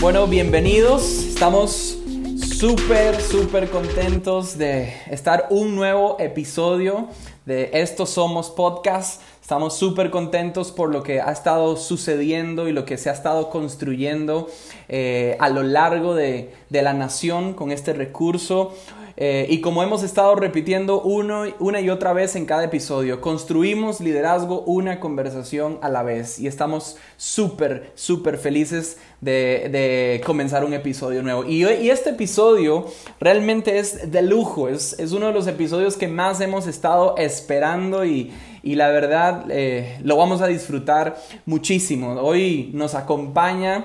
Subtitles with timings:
[0.00, 1.24] Bueno, bienvenidos.
[1.24, 1.98] Estamos
[2.56, 7.08] súper, súper contentos de estar un nuevo episodio
[7.46, 9.20] de Estos Somos Podcast.
[9.42, 13.50] Estamos súper contentos por lo que ha estado sucediendo y lo que se ha estado
[13.50, 14.48] construyendo
[14.88, 18.76] eh, a lo largo de, de la nación con este recurso.
[19.20, 24.60] Eh, y como hemos estado repitiendo una y otra vez en cada episodio, construimos liderazgo
[24.60, 31.44] una conversación a la vez y estamos súper, súper felices de, comenzar un episodio nuevo.
[31.44, 32.86] Y, y, este episodio
[33.18, 38.04] realmente es de lujo, es, es, uno de los episodios que más hemos estado esperando
[38.04, 42.12] y, y la verdad eh, lo vamos a disfrutar muchísimo.
[42.20, 43.84] Hoy nos acompaña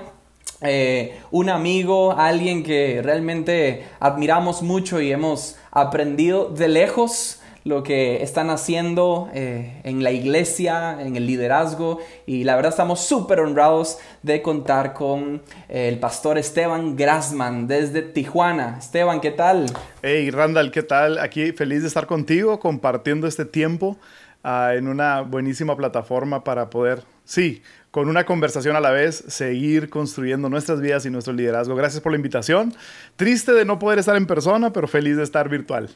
[0.64, 8.22] eh, un amigo, alguien que realmente admiramos mucho y hemos aprendido de lejos lo que
[8.22, 13.98] están haciendo eh, en la iglesia, en el liderazgo y la verdad estamos súper honrados
[14.22, 18.76] de contar con eh, el pastor Esteban Grasman desde Tijuana.
[18.78, 19.66] Esteban, ¿qué tal?
[20.02, 21.18] Hey Randall, ¿qué tal?
[21.18, 23.96] Aquí feliz de estar contigo compartiendo este tiempo
[24.42, 29.88] ah, en una buenísima plataforma para poder, sí, con una conversación a la vez, seguir
[29.88, 31.76] construyendo nuestras vidas y nuestro liderazgo.
[31.76, 32.74] Gracias por la invitación.
[33.16, 35.90] Triste de no poder estar en persona, pero feliz de estar virtual.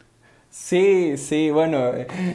[0.50, 1.90] Sí, sí, bueno,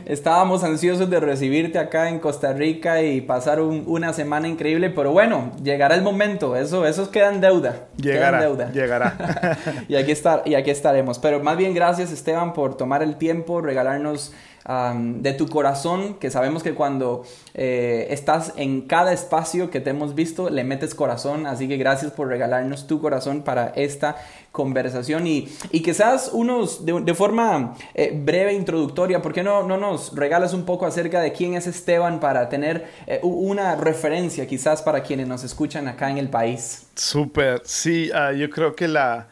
[0.06, 5.52] estábamos ansiosos de recibirte acá en Costa Rica y pasar una semana increíble, pero bueno,
[5.64, 7.88] llegará el momento, eso, eso queda en deuda.
[7.98, 8.72] Llegará, deuda.
[8.72, 9.58] llegará.
[9.88, 13.62] y, aquí estar, y aquí estaremos, pero más bien gracias Esteban por tomar el tiempo,
[13.62, 14.32] regalarnos
[14.66, 20.16] de tu corazón, que sabemos que cuando eh, estás en cada espacio que te hemos
[20.16, 24.16] visto, le metes corazón, así que gracias por regalarnos tu corazón para esta
[24.54, 25.28] conversación.
[25.28, 30.54] Y, y seas unos, de, forma eh, breve, introductoria, ¿por qué no, no nos regalas
[30.54, 35.28] un poco acerca de quién es Esteban para tener eh, una referencia quizás para quienes
[35.28, 36.88] nos escuchan acá en el país?
[36.96, 39.28] Súper, sí, ah, yo creo que la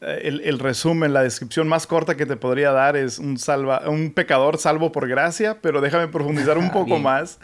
[0.00, 4.12] el, el, resumen, la descripción más corta que te podría dar es un, salva, un
[4.12, 7.40] pecador salvo por gracia, pero déjame profundizar un poco más.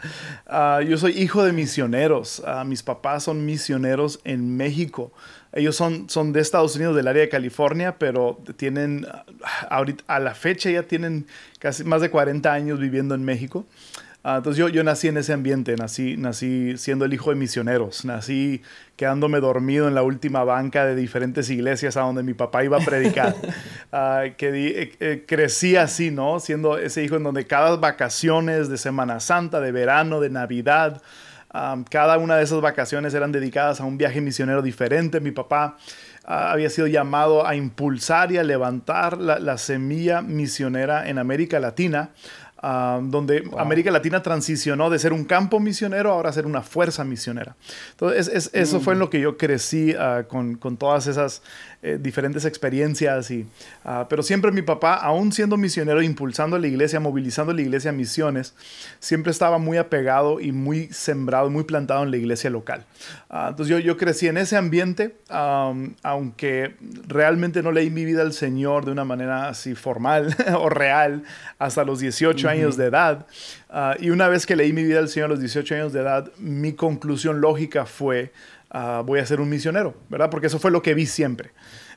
[0.47, 2.41] Uh, yo soy hijo de misioneros.
[2.45, 5.11] Uh, mis papás son misioneros en México.
[5.51, 9.05] Ellos son, son de Estados Unidos, del área de California, pero tienen,
[9.69, 11.27] ahorita, a la fecha ya tienen
[11.59, 13.65] casi más de 40 años viviendo en México.
[14.27, 18.05] Ah, entonces yo, yo nací en ese ambiente, nací, nací siendo el hijo de misioneros,
[18.05, 18.63] nací
[18.95, 22.79] quedándome dormido en la última banca de diferentes iglesias a donde mi papá iba a
[22.79, 23.35] predicar.
[24.37, 26.39] Que eh, eh, crecí así, ¿no?
[26.39, 31.01] Siendo ese hijo en donde cada vacaciones de Semana Santa, de verano, de Navidad,
[31.89, 35.21] cada una de esas vacaciones eran dedicadas a un viaje misionero diferente.
[35.21, 35.77] Mi papá
[36.25, 41.59] ah, había sido llamado a impulsar y a levantar la, la semilla misionera en América
[41.59, 42.09] Latina
[42.61, 47.55] donde América Latina transicionó de ser un campo misionero ahora a ser una fuerza misionera.
[47.91, 49.01] Entonces, eso fue en mm.
[49.01, 51.43] lo que yo crecí ah, con, con, todas esas
[51.83, 53.45] eh, diferentes experiencias, y,
[53.83, 57.93] ah, pero siempre mi papá, aún siendo misionero, impulsando la iglesia, movilizando la iglesia a
[57.93, 58.55] misiones,
[58.99, 62.85] siempre estaba muy apegado y muy sembrado, muy plantado en la iglesia local.
[63.29, 66.75] Ah, entonces yo, yo crecí en ese ambiente, aunque
[67.07, 71.23] realmente no leí mi vida al Señor de una manera así formal o real
[71.59, 73.27] hasta los 18 años de edad.
[73.69, 75.99] Ah, y una vez que leí mi vida al Señor a los 18 años de
[75.99, 78.31] edad, mi conclusión lógica fue
[78.77, 80.29] Ah, voy a ser un misionero, ¿verdad?
[80.29, 81.51] Porque eso fue lo que vi siempre.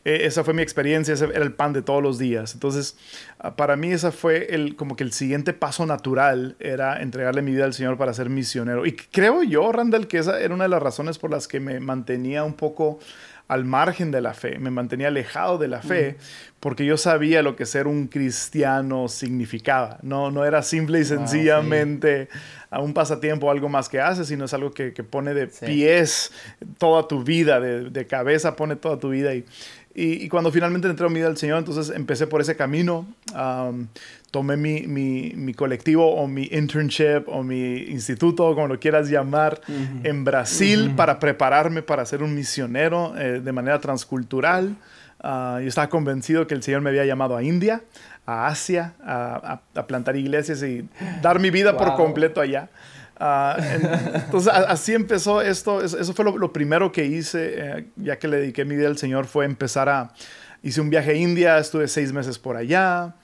[0.05, 2.55] E, esa fue mi experiencia, ese era el pan de todos los días.
[2.55, 2.97] Entonces,
[3.41, 7.51] ah, para mí esa fue el, como que el siguiente paso natural, era entregarle mi
[7.51, 8.87] vida al Señor para ser misionero.
[8.87, 11.81] Y creo yo, Randall, que esa era una de las razones por las que me
[11.81, 13.01] mantenía un poco
[13.49, 16.19] al margen de la fe, me mantenía alejado de la fe,
[16.61, 19.99] porque yo sabía lo que ser un cristiano significaba.
[20.03, 22.29] No, no era simple y sencillamente
[22.71, 26.31] a un pasatiempo algo más que haces, sino es algo que, pone de pies
[26.77, 29.35] toda tu vida, de, cabeza pone toda tu vida.
[29.35, 29.47] Y,
[30.01, 33.07] y, cuando finalmente entré a mi vida al Señor, entonces empecé por ese camino.
[34.31, 39.61] tomé mi, mi, mi, colectivo o mi internship o mi instituto, como lo quieras llamar,
[40.05, 44.77] en Brasil para prepararme para ser un misionero eh, de manera transcultural.
[45.21, 47.83] Uh, yo estaba convencido que el Señor me había llamado a India,
[48.25, 50.89] a Asia, a, a, plantar iglesias y
[51.21, 52.69] dar mi vida por completo allá.
[53.21, 53.61] Uh,
[54.15, 55.83] entonces, así empezó esto.
[55.83, 59.27] Eso fue lo, primero que hice, eh, ya que le dediqué mi vida al Señor,
[59.27, 60.13] fue empezar a...
[60.63, 63.15] Hice un viaje a India, estuve seis meses por allá.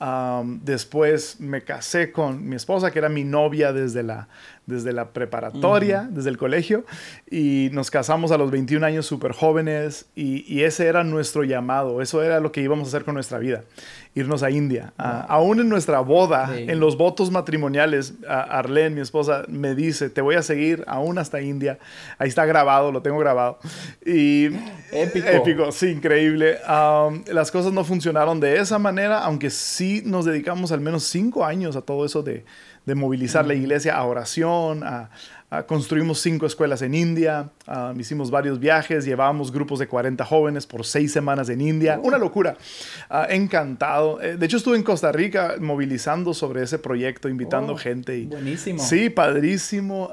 [0.00, 4.28] Um, después me casé con mi esposa, que era mi novia desde la,
[4.64, 6.84] desde la preparatoria, desde el colegio,
[7.28, 12.22] y nos casamos a los 21 años súper jóvenes, y, ese era nuestro llamado, eso
[12.22, 13.64] era lo que íbamos a hacer con nuestra vida,
[14.18, 14.92] irnos a India.
[14.96, 20.34] aún en nuestra boda, en los votos matrimoniales, Arlene, mi esposa, me dice, te voy
[20.34, 21.78] a seguir aún hasta India,
[22.18, 23.58] ahí está grabado, lo tengo grabado,
[24.04, 24.46] y...
[24.90, 25.28] Épico.
[25.28, 26.58] Épico, sí, increíble.
[27.26, 31.76] las cosas no funcionaron de esa manera, aunque sí nos dedicamos al menos cinco años
[31.76, 32.44] a todo eso de,
[32.88, 35.10] de movilizar la iglesia a oración, a,
[35.66, 37.50] construimos cinco escuelas en India,
[37.98, 42.56] hicimos varios viajes, llevábamos grupos de 40 jóvenes por seis semanas en India, una locura,
[43.28, 44.20] encantado.
[44.20, 48.18] Eh, de hecho estuve en Costa Rica movilizando sobre ese proyecto, invitando oh, gente.
[48.18, 48.82] Y, buenísimo.
[48.82, 50.10] Sí, padrísimo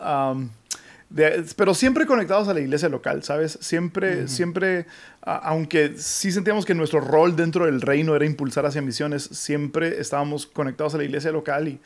[1.56, 3.58] pero siempre conectados a la iglesia local, ¿sabes?
[3.62, 4.86] Siempre, siempre,
[5.22, 10.46] aunque sí sentíamos que nuestro rol dentro del reino era impulsar hacia misiones, siempre estábamos
[10.46, 11.80] conectados a la iglesia local y,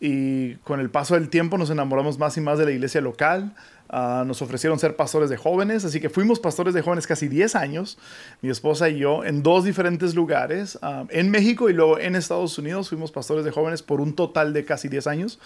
[0.00, 3.54] y con el paso del tiempo nos enamoramos más y más de la iglesia local.
[3.90, 7.56] Ah, nos ofrecieron ser pastores de jóvenes, así que fuimos pastores de jóvenes casi 10
[7.56, 7.98] años,
[8.42, 12.58] mi esposa y yo, en dos diferentes lugares, ah, en México y luego en Estados
[12.58, 15.38] Unidos, fuimos pastores de jóvenes por un total de casi 10 años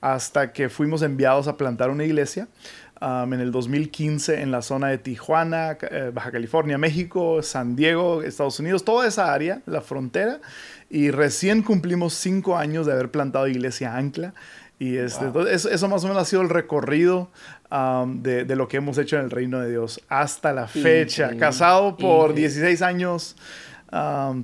[0.00, 2.48] hasta que fuimos enviados a plantar una iglesia
[3.02, 8.22] um, en el 2015 en la zona de Tijuana, eh, Baja California, México, San Diego,
[8.22, 10.40] Estados Unidos, toda esa área, la frontera.
[10.88, 14.34] Y recién cumplimos cinco años de haber plantado iglesia Ancla.
[14.78, 17.30] Y este, eso, más o menos ha sido el recorrido
[17.70, 21.36] um, de, de, lo que hemos hecho en el reino de Dios hasta la fecha.
[21.36, 23.36] Casado por 16 años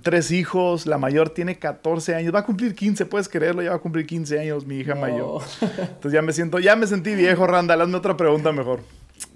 [0.02, 3.76] tres hijos, la mayor tiene 14 años, va a cumplir 15, puedes creerlo, ya va
[3.76, 5.42] a cumplir 15 años mi hija mayor.
[5.60, 8.80] Entonces ya me siento, ya me sentí viejo, Randall, hazme otra pregunta mejor.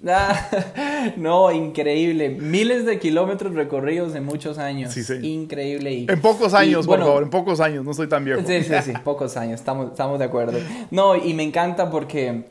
[1.17, 2.29] no, increíble.
[2.29, 4.95] Miles de kilómetros recorridos en muchos años.
[5.21, 6.05] Increíble.
[6.09, 8.41] en pocos años, por favor, en pocos años, no estoy tan viejo.
[8.45, 10.59] Sí, sí, sí, pocos años, estamos, estamos de acuerdo.
[10.91, 12.43] No, y me encanta porque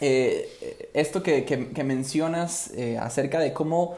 [0.00, 3.96] eh, esto que, que, mencionas eh, acerca de cómo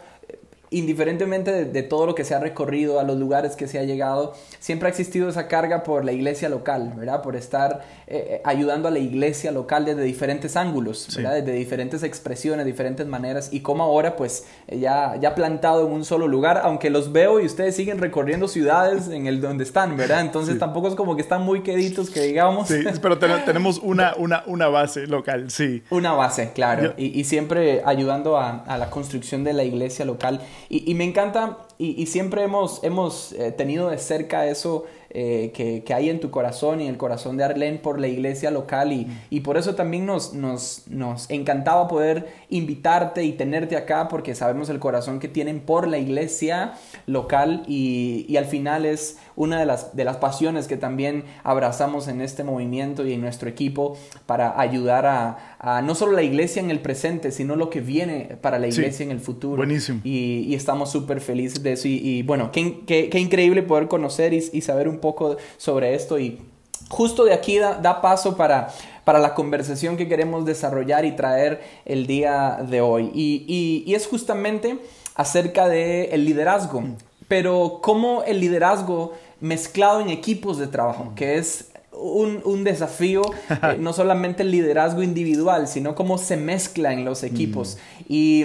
[0.70, 4.34] indiferentemente de, todo lo que se ha recorrido, a los lugares que se ha llegado,
[4.58, 7.22] siempre ha existido esa carga por la iglesia local, ¿verdad?
[7.22, 11.34] Por estar eh, eh, ayudando a la iglesia local desde diferentes ángulos, ¿verdad?
[11.34, 16.28] Desde diferentes expresiones, diferentes maneras, y como ahora, pues, ya, ya plantado en un solo
[16.28, 20.20] lugar, aunque los veo y ustedes siguen recorriendo ciudades en el donde están, ¿verdad?
[20.20, 22.68] Entonces tampoco es como que están muy queditos, que digamos.
[22.68, 25.82] Sí, pero tenemos una, una, una base local, sí.
[25.90, 30.40] Una base, claro, y, siempre ayudando a, a la construcción de la iglesia local.
[30.70, 36.10] Y, me encanta, y, siempre hemos, hemos eh, tenido de cerca eso eh, que, hay
[36.10, 39.40] en tu corazón y en el corazón de Arlene por la iglesia local y, y
[39.40, 44.78] por eso también nos, nos, nos, encantaba poder invitarte y tenerte acá porque sabemos el
[44.78, 46.74] corazón que tienen por la iglesia
[47.06, 52.06] local y, y al final es una de las, de las pasiones que también abrazamos
[52.08, 53.96] en este movimiento y en nuestro equipo
[54.26, 58.36] para ayudar a, a no solo la iglesia en el presente, sino lo que viene
[58.40, 59.56] para la iglesia en el futuro.
[59.56, 60.00] Buenísimo.
[60.04, 64.34] Y, y estamos súper felices de eso y, bueno, qué, qué, qué, increíble poder conocer
[64.34, 66.40] y, y saber un poco sobre esto y
[66.88, 68.68] justo de aquí da, paso para,
[69.04, 73.10] para la conversación que queremos desarrollar y traer el día de hoy.
[73.14, 74.78] Y, es justamente
[75.14, 76.84] acerca del el liderazgo,
[77.26, 83.92] pero cómo el liderazgo mezclado en equipos de trabajo, que es un, desafío, eh, no
[83.92, 87.78] solamente el liderazgo individual, sino cómo se mezcla en los equipos.
[88.08, 88.44] Y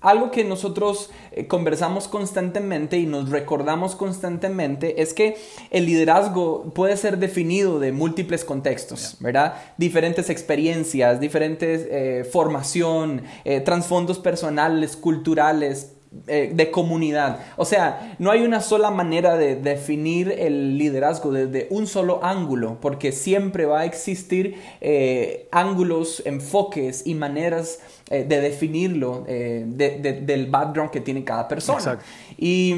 [0.00, 5.36] algo que nosotros eh, conversamos constantemente y nos recordamos constantemente es que
[5.70, 9.54] el liderazgo puede ser definido de múltiples contextos, ¿verdad?
[9.76, 15.92] Diferentes experiencias, diferentes eh, formación, eh, trasfondos personales, culturales,
[16.26, 17.38] de comunidad.
[17.56, 22.78] O sea, no hay una sola manera de definir el liderazgo desde un solo ángulo,
[22.80, 24.56] porque siempre va a existir
[25.52, 27.78] ángulos, enfoques y maneras
[28.12, 32.00] eh, de definirlo, eh, del background que tiene cada persona.
[32.36, 32.74] Y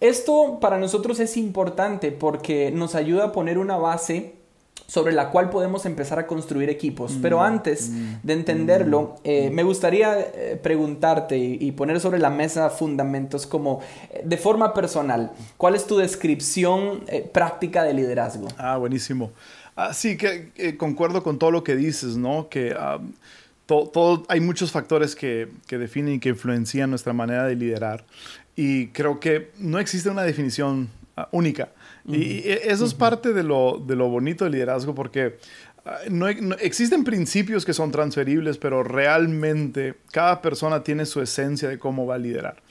[0.00, 4.34] esto para nosotros es importante porque nos ayuda a poner una base
[4.88, 7.16] sobre la cual podemos empezar a construir equipos.
[7.22, 10.16] Pero mm, antes mm, de entenderlo, mm, eh, me gustaría
[10.64, 13.82] preguntarte y, poner sobre la mesa fundamentos como
[14.24, 18.48] de forma personal, ¿cuál es tu descripción práctica de liderazgo?
[18.58, 19.30] Ah, buenísimo.
[19.76, 22.48] Ah, sí, que concuerdo con todo lo que dices, ¿no?
[22.48, 22.98] Que ah,
[23.66, 28.04] todo, hay muchos factores que, que, definen y que influencian nuestra manera de liderar.
[28.56, 31.70] Y creo que no existe una definición ah, única.
[32.04, 35.38] Y eso es parte de lo, de lo bonito del liderazgo porque
[35.84, 41.78] Ah, no, existen principios que son transferibles, pero realmente cada persona tiene su esencia de
[41.78, 42.62] cómo va a liderar.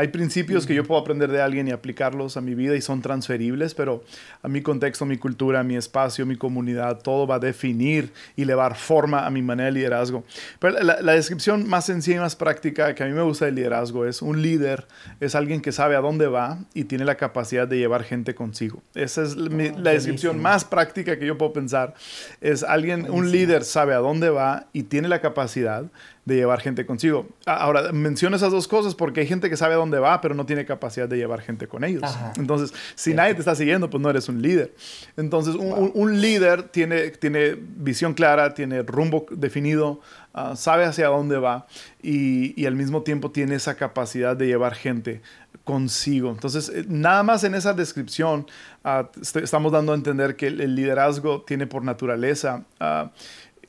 [0.00, 3.02] Hay principios que yo puedo aprender de alguien y aplicarlos a mi vida y son
[3.02, 4.02] transferibles, pero
[4.42, 8.54] a mi contexto, mi cultura, mi espacio, mi comunidad, todo va a definir y le
[8.54, 10.24] va a dar forma a mi manera de liderazgo.
[10.58, 14.06] Pero la, descripción más sencilla y más práctica que a mí me gusta del liderazgo
[14.06, 14.86] es un líder
[15.20, 18.82] es alguien que sabe a dónde va y tiene la capacidad de llevar gente consigo.
[18.94, 21.92] Esa es ah, la descripción más práctica que yo puedo pensar.
[22.40, 25.84] Es alguien, un líder sabe a dónde va y tiene la capacidad
[26.24, 27.26] de llevar gente consigo.
[27.46, 30.44] Ahora, menciono esas dos cosas porque hay gente que sabe a dónde va, pero no
[30.46, 32.02] tiene capacidad de llevar gente con ellos.
[32.36, 34.74] Entonces, si nadie te está siguiendo, pues no eres un líder.
[35.16, 40.00] Entonces, un, líder tiene, tiene visión clara, tiene rumbo definido,
[40.34, 41.66] ah, sabe hacia dónde va
[42.02, 45.22] y, al mismo tiempo tiene esa capacidad de llevar gente
[45.64, 46.30] consigo.
[46.30, 48.46] Entonces, eh, nada más en esa descripción
[48.84, 49.08] ah,
[49.42, 53.10] estamos dando a entender que el, liderazgo tiene por naturaleza ah,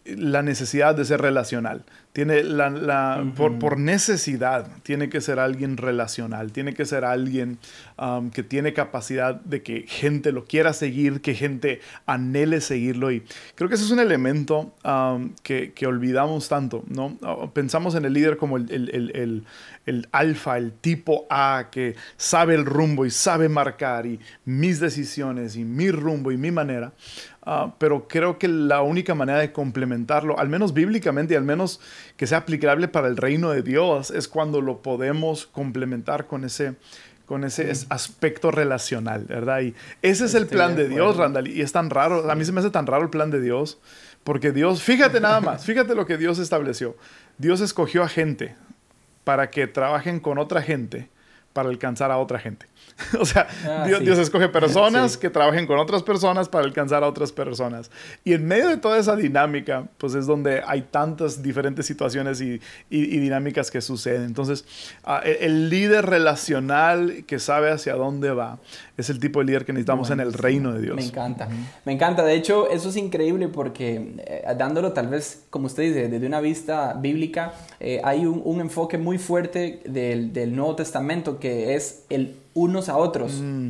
[0.05, 1.83] la necesidad de ser relacional.
[2.13, 7.57] Tiene la, por, necesidad, tiene que ser alguien relacional, tiene que ser alguien
[7.97, 13.11] um, que tiene capacidad de que gente lo quiera seguir, que gente anhele seguirlo.
[13.11, 13.23] Y
[13.55, 17.17] creo que ese es un elemento um, que, olvidamos tanto, ¿no?
[17.53, 19.45] Pensamos en el líder como el, el,
[19.85, 25.55] el alfa, el tipo A, que sabe el rumbo y sabe marcar y mis decisiones
[25.55, 26.93] y mi rumbo y mi manera.
[27.43, 31.81] Ah, pero creo que la única manera de complementarlo, al menos bíblicamente y al menos
[32.17, 36.75] que sea aplicable para el reino de Dios, es cuando lo podemos complementar con ese,
[37.25, 39.61] con ese aspecto relacional, ¿verdad?
[39.61, 42.51] Y ese es el plan de, Dios, Randall, y es tan raro, a mí se
[42.51, 43.79] me hace tan raro el plan de Dios,
[44.23, 46.95] porque Dios, fíjate nada más, fíjate lo que Dios estableció.
[47.37, 48.55] Dios escogió a gente
[49.23, 51.09] para que trabajen con otra gente
[51.53, 52.65] para alcanzar a otra gente.
[53.19, 57.31] o sea, ah, Dios, escoge personas que trabajen con otras personas para alcanzar a otras
[57.31, 57.91] personas.
[58.23, 62.59] Y en medio de toda esa dinámica, pues es donde hay tantas diferentes situaciones y,
[62.89, 64.23] dinámicas que suceden.
[64.23, 64.65] Entonces,
[65.03, 68.59] ah, e, el, líder relacional que sabe hacia dónde va
[68.97, 70.95] es el tipo de líder que necesitamos en el reino de Dios.
[70.95, 71.47] Me encanta,
[71.85, 72.23] me encanta.
[72.23, 76.41] De hecho, eso es increíble porque eh, dándolo tal vez, como usted dice, desde una
[76.41, 82.35] vista bíblica, eh, hay un, enfoque muy fuerte del, del Nuevo Testamento que es el
[82.53, 83.41] unos a otros.
[83.41, 83.69] Mm.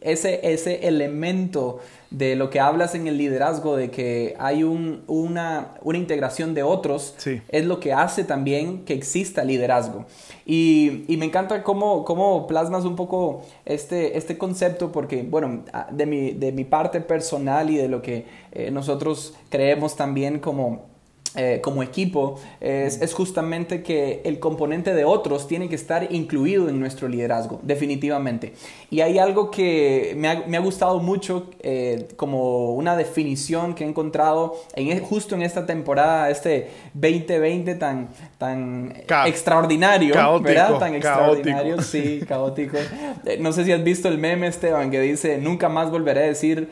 [0.00, 1.78] Ese, ese elemento
[2.12, 6.62] de lo que hablas en el liderazgo, de que hay un, una, una, integración de
[6.62, 7.14] otros,
[7.48, 10.04] es lo que hace también que exista liderazgo.
[10.44, 16.06] Y, y me encanta cómo, cómo, plasmas un poco este, este concepto, porque, bueno, de
[16.06, 20.91] mi, de mi parte personal y de lo que eh, nosotros creemos también como
[21.34, 26.78] eh, como equipo es, justamente que el componente de otros tiene que estar incluido en
[26.78, 28.52] nuestro liderazgo, definitivamente.
[28.90, 33.88] Y hay algo que me ha, gustado mucho como eh, como una definición que he
[33.88, 38.08] encontrado en, e, justo en esta temporada, este 2020 tan,
[38.38, 38.94] tan
[39.26, 40.78] extraordinario, ¿verdad?
[40.78, 42.78] Tan extraordinario, sí, caótico.
[43.24, 46.26] Eh, no sé si has visto el meme, Esteban, que dice, nunca más volveré a
[46.26, 46.68] decir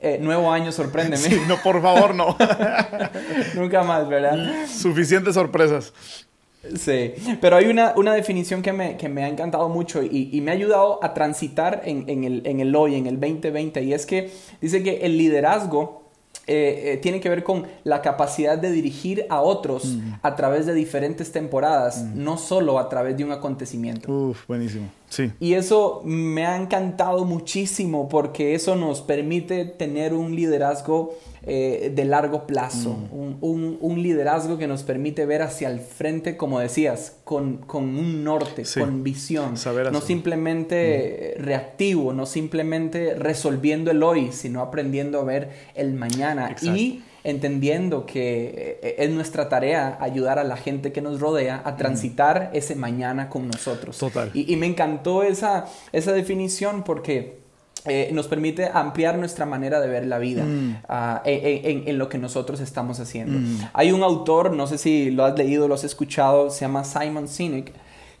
[0.00, 1.16] eh, nuevo año, sorpréndeme.
[1.18, 2.36] Sí, no, por favor, no.
[3.54, 4.66] Nunca más, ¿verdad?
[4.66, 5.92] Suficientes sorpresas.
[6.76, 10.40] Sí, pero hay una, una definición que me, que me, ha encantado mucho y, y,
[10.40, 13.92] me ha ayudado a transitar en, en, el, en el hoy, en el 2020, y
[13.92, 16.08] es que dice que el liderazgo
[16.48, 20.14] eh, eh, tiene que ver con la capacidad de dirigir a otros mm.
[20.22, 22.24] a través de diferentes temporadas, mm.
[22.24, 24.10] no solo a través de un acontecimiento.
[24.10, 24.88] Uf, buenísimo.
[25.08, 25.32] Sí.
[25.40, 31.16] Y eso me ha encantado muchísimo porque eso nos permite tener un liderazgo
[31.50, 33.36] eh, de largo plazo, mm.
[33.40, 39.02] un, liderazgo que nos permite ver hacia el frente, como decías, con, un norte, con
[39.02, 39.54] visión,
[39.90, 41.42] no simplemente mm.
[41.42, 48.78] reactivo, no simplemente resolviendo el hoy, sino aprendiendo a ver el mañana y entendiendo que
[48.82, 51.76] eh, es nuestra tarea ayudar a la gente que nos rodea a mm.
[51.76, 53.98] transitar ese mañana con nosotros.
[53.98, 54.30] Total.
[54.34, 57.38] Y, me encantó esa, esa definición porque
[57.86, 60.82] eh, nos permite ampliar nuestra manera de ver la vida mm.
[60.88, 63.38] ah, en, lo que nosotros estamos haciendo.
[63.38, 63.70] Mm.
[63.72, 67.28] Hay un autor, no sé si lo has leído, lo has escuchado, se llama Simon
[67.28, 67.72] Sinek,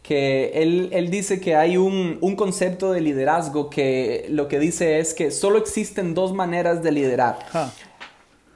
[0.02, 5.30] que él, dice que hay un, concepto de liderazgo que lo que dice es que
[5.30, 7.38] solo existen dos maneras de liderar.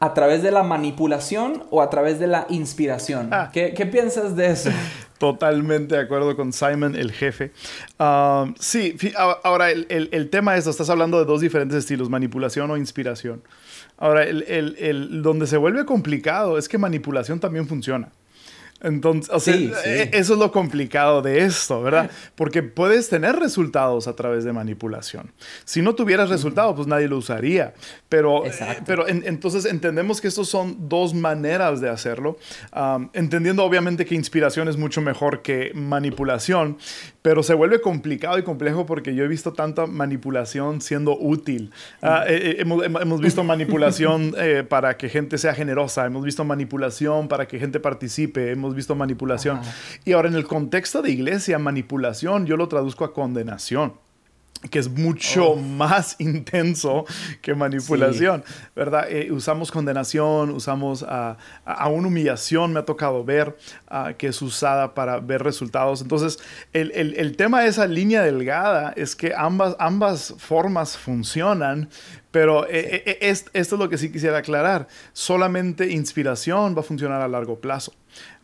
[0.02, 3.28] A través de la manipulación o a través de la inspiración.
[3.30, 3.50] Ah.
[3.52, 4.70] ¿Qué, ¿Qué piensas de eso?
[5.22, 7.52] Totalmente de acuerdo con Simon, el jefe.
[7.96, 8.96] Ah, sí,
[9.44, 13.40] ahora el, tema es, estás hablando de dos diferentes estilos, manipulación o inspiración.
[13.98, 18.08] Ahora, el, donde se vuelve complicado es que manipulación también funciona.
[18.82, 22.10] Entonces, o sea, e, eso es lo complicado de esto, ¿verdad?
[22.34, 25.32] Porque puedes tener resultados a través de manipulación.
[25.64, 27.74] Si no tuvieras resultados, pues nadie lo usaría.
[28.08, 28.52] Pero, eh,
[28.84, 32.38] pero entonces entendemos que estos son dos maneras de hacerlo,
[33.12, 36.76] entendiendo obviamente que inspiración es mucho mejor que manipulación,
[37.22, 41.70] pero se vuelve complicado y complejo porque yo he visto tanta manipulación siendo útil.
[42.02, 44.34] Ah, eh, eh, hemos, hemos, visto manipulación
[44.68, 49.60] para que gente sea generosa, hemos visto manipulación para que gente participe, hemos visto manipulación.
[50.04, 53.94] Y ahora en el contexto de iglesia, manipulación yo lo traduzco a condenación
[54.70, 55.56] que es mucho oh.
[55.56, 57.04] más intenso
[57.40, 58.44] que manipulación,
[58.76, 59.10] ¿verdad?
[59.10, 63.56] Eh, usamos condenación, usamos a, a, una humillación, me ha tocado ver,
[64.18, 66.00] que es usada para ver resultados.
[66.02, 66.38] Entonces,
[66.72, 71.88] el, el, el, tema de esa línea delgada es que ambas, ambas formas funcionan,
[72.30, 74.86] pero eh, eh, esto es lo que sí quisiera aclarar.
[75.12, 77.92] Solamente inspiración va a funcionar a largo plazo.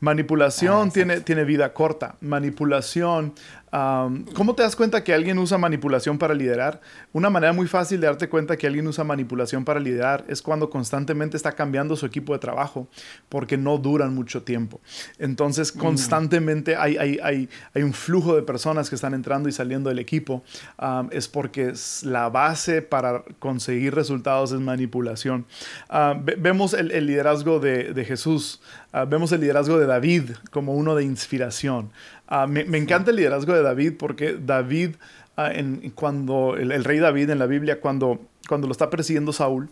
[0.01, 2.17] Manipulación ah, tiene, tiene vida corta.
[2.21, 3.35] Manipulación
[3.71, 6.81] ¿Cómo te das cuenta que alguien usa manipulación para liderar?
[7.13, 10.71] Una manera muy fácil de darte cuenta que alguien usa manipulación para liderar es cuando
[10.71, 12.89] constantemente está cambiando su equipo de trabajo
[13.29, 14.81] porque no duran mucho tiempo.
[15.19, 15.79] Entonces, mm.
[15.79, 19.99] constantemente hay, hay, hay, hay un flujo de personas que están entrando y saliendo del
[19.99, 20.43] equipo.
[21.11, 25.47] es porque la base para conseguir resultados es manipulación.
[26.39, 28.61] vemos el, liderazgo de, de Jesús,
[28.93, 31.91] ah, vemos el liderazgo de David como uno de inspiración.
[32.27, 34.97] Ah, me, encanta el liderazgo de David porque David,
[35.37, 35.53] ah,
[35.95, 39.71] cuando el, rey David en la Biblia, cuando, cuando lo está persiguiendo Saúl,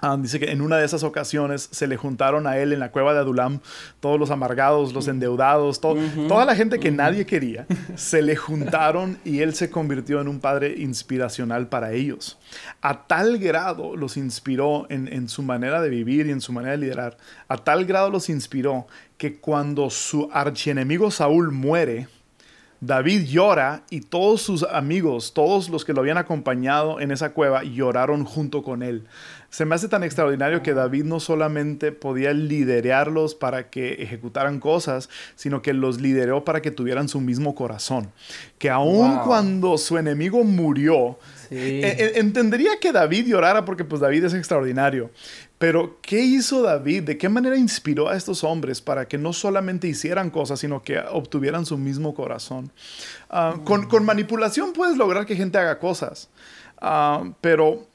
[0.00, 2.90] ah, dice que en una de esas ocasiones se le juntaron a él en la
[2.90, 3.60] cueva de Adulam
[4.00, 9.40] todos los amargados, los endeudados, toda la gente que nadie quería, se le juntaron y
[9.40, 12.38] él se convirtió en un padre inspiracional para ellos.
[12.80, 16.72] A tal grado los inspiró en, en su manera de vivir y en su manera
[16.72, 17.16] de liderar,
[17.48, 18.86] a tal grado los inspiró
[19.18, 22.08] que cuando su archienemigo Saúl muere,
[22.80, 27.62] David llora y todos sus amigos, todos los que lo habían acompañado en esa cueva,
[27.64, 29.06] lloraron junto con él.
[29.56, 35.08] Se me hace tan extraordinario que David no solamente podía liderarlos para que ejecutaran cosas,
[35.34, 38.12] sino que los lideró para que tuvieran su mismo corazón.
[38.58, 41.18] Que aun cuando su enemigo murió,
[41.50, 45.10] e, e, entendería que David llorara porque pues David es extraordinario.
[45.56, 47.04] Pero, ¿qué hizo David?
[47.04, 50.98] ¿De qué manera inspiró a estos hombres para que no solamente hicieran cosas, sino que
[50.98, 52.70] obtuvieran su mismo corazón?
[53.30, 56.28] Ah, con, manipulación puedes lograr que gente haga cosas,
[56.78, 57.86] ah, pero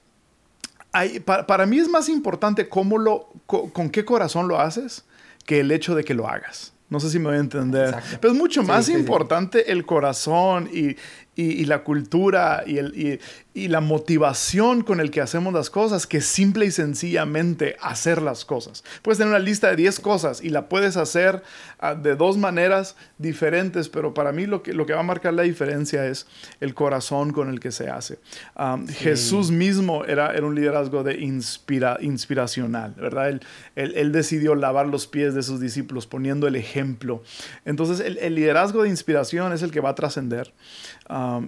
[1.25, 5.05] para, mí es más importante cómo lo, con qué corazón lo haces
[5.45, 6.74] que el hecho de que lo hagas.
[6.91, 7.95] No sé si me voy a entender.
[8.19, 10.98] Pero es mucho más importante el corazón y,
[11.33, 13.19] y, la cultura y, el,
[13.53, 18.43] y, la motivación con el que hacemos las cosas que simple y sencillamente hacer las
[18.43, 18.84] cosas.
[19.01, 21.41] Puedes tener una lista de 10 cosas y la puedes hacer
[21.79, 25.34] ah, de dos maneras diferentes, pero para mí lo que, lo que va a marcar
[25.34, 26.27] la diferencia es
[26.60, 28.19] el corazón con el que se hace.
[28.56, 33.29] Ah, Jesús mismo era, era un liderazgo de inspira, inspiracional, ¿verdad?
[33.29, 33.41] Él,
[33.75, 37.23] él, decidió lavar los pies de sus discípulos poniendo el ejemplo.
[37.63, 40.51] Entonces el, el liderazgo de inspiración es el que va a trascender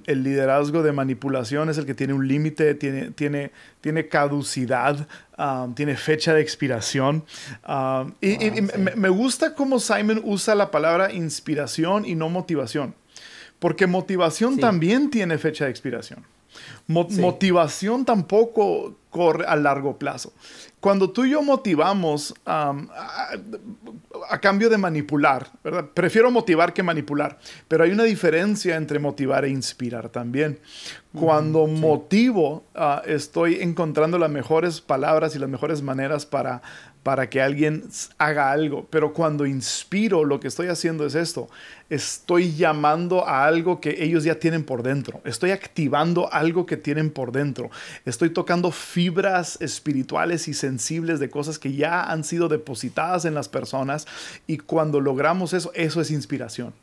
[0.05, 5.07] el liderazgo de manipulación es el que tiene un límite, tiene, tiene, tiene caducidad,
[5.75, 7.23] tiene fecha de expiración.
[8.21, 8.61] y,
[8.95, 12.95] me, gusta cómo Simon usa la palabra inspiración y no motivación,
[13.59, 16.23] porque motivación también tiene fecha de expiración.
[16.87, 20.33] Motivación tampoco corre a largo plazo.
[20.83, 22.75] Cuando tú y yo motivamos a,
[24.41, 25.85] cambio de manipular, ¿verdad?
[25.93, 30.59] Prefiero motivar que manipular, pero hay una diferencia entre motivar e inspirar también.
[31.17, 36.61] Cuando motivo, ah, estoy encontrando las mejores palabras y las mejores maneras para
[37.03, 37.83] para que alguien
[38.17, 38.87] haga algo.
[38.89, 41.49] Pero cuando inspiro, lo que estoy haciendo es esto.
[41.89, 45.21] Estoy llamando a algo que ellos ya tienen por dentro.
[45.25, 47.69] Estoy activando algo que tienen por dentro.
[48.05, 53.49] Estoy tocando fibras espirituales y sensibles de cosas que ya han sido depositadas en las
[53.49, 54.07] personas.
[54.47, 56.73] Y cuando logramos eso, eso es inspiración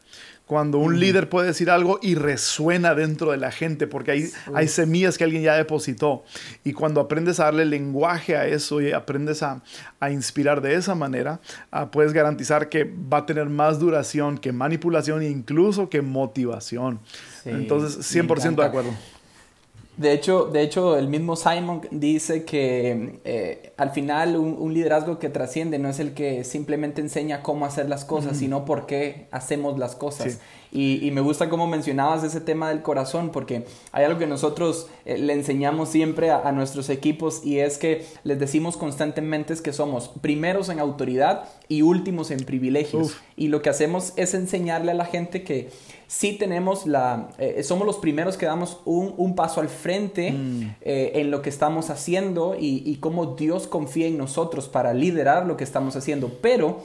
[0.51, 4.67] cuando un líder puede decir algo y resuena dentro de la gente, porque hay, hay
[4.67, 6.25] semillas que alguien ya depositó.
[6.65, 9.63] Y cuando aprendes a darle lenguaje a eso y aprendes a,
[10.01, 14.51] a inspirar de esa manera, ah, puedes garantizar que va a tener más duración que
[14.51, 16.99] manipulación e incluso que motivación.
[17.45, 18.91] Entonces, 100% de acuerdo.
[20.01, 25.29] De hecho, de hecho, el mismo Simon dice que eh, al final un, liderazgo que
[25.29, 29.79] trasciende no es el que simplemente enseña cómo hacer las cosas, sino por qué hacemos
[29.79, 30.39] las cosas.
[30.73, 35.19] Y, me gusta cómo mencionabas ese tema del corazón, porque hay algo que nosotros eh,
[35.19, 40.71] le enseñamos siempre a, nuestros equipos y es que les decimos constantemente que somos primeros
[40.71, 43.17] en autoridad y últimos en privilegios.
[43.37, 45.69] Y lo que hacemos es enseñarle a la gente que
[46.11, 50.75] sí tenemos la, eh, somos los primeros que damos un, paso al frente mm.
[50.81, 55.47] eh, en lo que estamos haciendo y, y cómo Dios confía en nosotros para liderar
[55.47, 56.29] lo que estamos haciendo.
[56.43, 56.83] Pero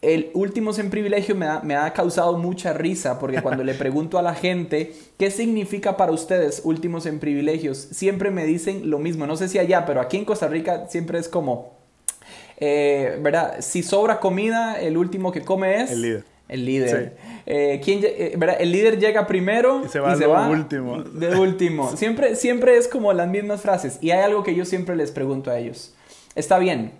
[0.00, 4.16] el últimos en privilegio me ha, me ha, causado mucha risa porque cuando le pregunto
[4.16, 9.26] a la gente qué significa para ustedes últimos en privilegios, siempre me dicen lo mismo.
[9.26, 11.72] No sé si allá, pero aquí en Costa Rica siempre es como,
[12.58, 13.56] eh, ¿verdad?
[13.58, 15.90] Si sobra comida, el último que come es...
[15.90, 16.35] El líder.
[16.48, 17.16] El líder.
[17.46, 18.38] Eh, ¿quién, eh.
[18.58, 21.02] El líder llega primero y se va, último.
[21.02, 21.90] De último.
[21.96, 23.98] Siempre, siempre es como las mismas frases.
[24.00, 25.94] Y hay algo que yo siempre les pregunto a ellos.
[26.34, 26.92] Está bien,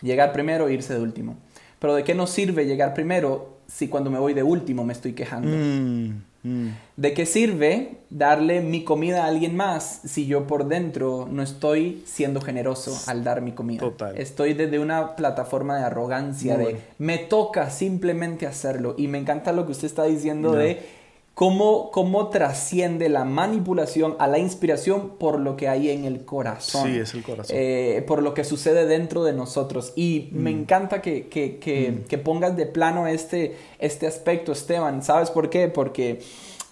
[0.00, 1.36] llegar primero e irse de último.
[1.78, 5.12] Pero ¿de qué nos sirve llegar primero si cuando me voy de último me estoy
[5.12, 5.48] quejando?
[5.48, 6.68] Mm, mm.
[6.96, 12.02] ¿De qué sirve darle mi comida a alguien más si yo por dentro no estoy
[12.06, 13.80] siendo generoso al dar mi comida?
[13.80, 14.16] Total.
[14.18, 18.94] Estoy desde una plataforma de arrogancia, de me toca simplemente hacerlo.
[18.98, 20.97] Y me encanta lo que usted está diciendo de
[21.38, 26.88] cómo, cómo trasciende la manipulación a la inspiración por lo que hay en el corazón.
[26.88, 27.54] Sí, es el corazón.
[27.56, 29.92] Eh, por lo que sucede dentro de nosotros.
[29.94, 30.58] Y me mm.
[30.58, 32.08] encanta que, que, que, mm.
[32.08, 35.04] que, pongas de plano este, este aspecto, Esteban.
[35.04, 35.68] ¿Sabes por qué?
[35.68, 36.18] Porque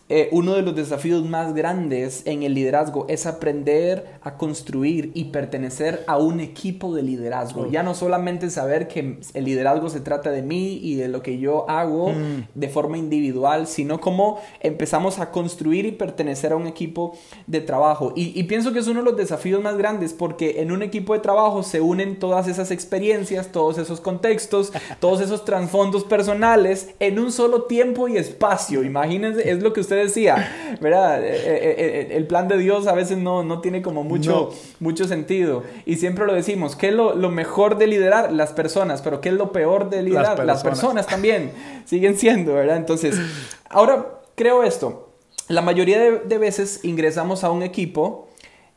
[0.09, 5.25] eh, uno de los desafíos más grandes en el liderazgo es aprender a construir y
[5.25, 7.69] pertenecer a un equipo de liderazgo.
[7.69, 11.39] Ya no solamente saber que el liderazgo se trata de mí y de lo que
[11.39, 12.49] yo hago mm.
[12.55, 18.13] de forma individual, sino cómo empezamos a construir y pertenecer a un equipo de trabajo.
[18.15, 21.19] Y, pienso que es uno de los desafíos más grandes porque en un equipo de
[21.19, 27.33] trabajo se unen todas esas experiencias, todos esos contextos, todos esos trasfondos personales en un
[27.33, 28.85] solo tiempo y espacio.
[28.85, 31.25] Imagínense, es lo que usted decía, ¿verdad?
[31.25, 35.07] Eh, eh, eh, el plan de Dios a veces no, no tiene como mucho, mucho
[35.07, 35.63] sentido.
[35.85, 38.33] Y siempre lo decimos, ¿qué es lo, lo, mejor de liderar?
[38.33, 40.45] Las personas, pero ¿qué es lo peor de liderar?
[40.45, 41.53] Las personas, también
[41.85, 42.77] siguen siendo, ¿verdad?
[42.77, 43.17] Entonces,
[43.69, 45.11] ahora creo esto,
[45.49, 48.29] la mayoría de, de veces ingresamos a un equipo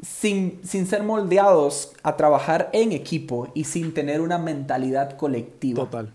[0.01, 5.83] sin, sin, ser moldeados a trabajar en equipo y sin tener una mentalidad colectiva.
[5.83, 6.13] Total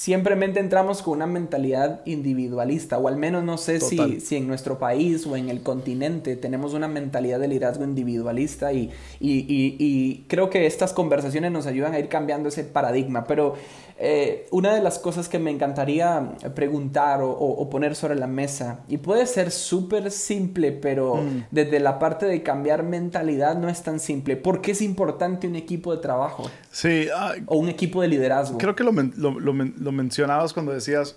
[0.00, 4.78] simplemente entramos con una mentalidad individualista, o al menos no sé si, si, en nuestro
[4.78, 10.24] país o en el continente tenemos una mentalidad de liderazgo individualista y, y, y, y
[10.26, 13.56] creo que estas conversaciones nos ayudan a ir cambiando ese paradigma, pero
[14.02, 18.96] eh, una de las cosas que me encantaría preguntar o, poner sobre la mesa, y
[18.96, 21.44] puede ser súper simple, pero mm.
[21.50, 24.36] desde la parte de cambiar mentalidad no es tan simple.
[24.36, 26.50] ¿Por qué es importante un equipo de trabajo?
[26.70, 27.08] Sí.
[27.46, 28.56] o un equipo de liderazgo.
[28.56, 31.16] Creo que lo, lo, lo mencionabas cuando decías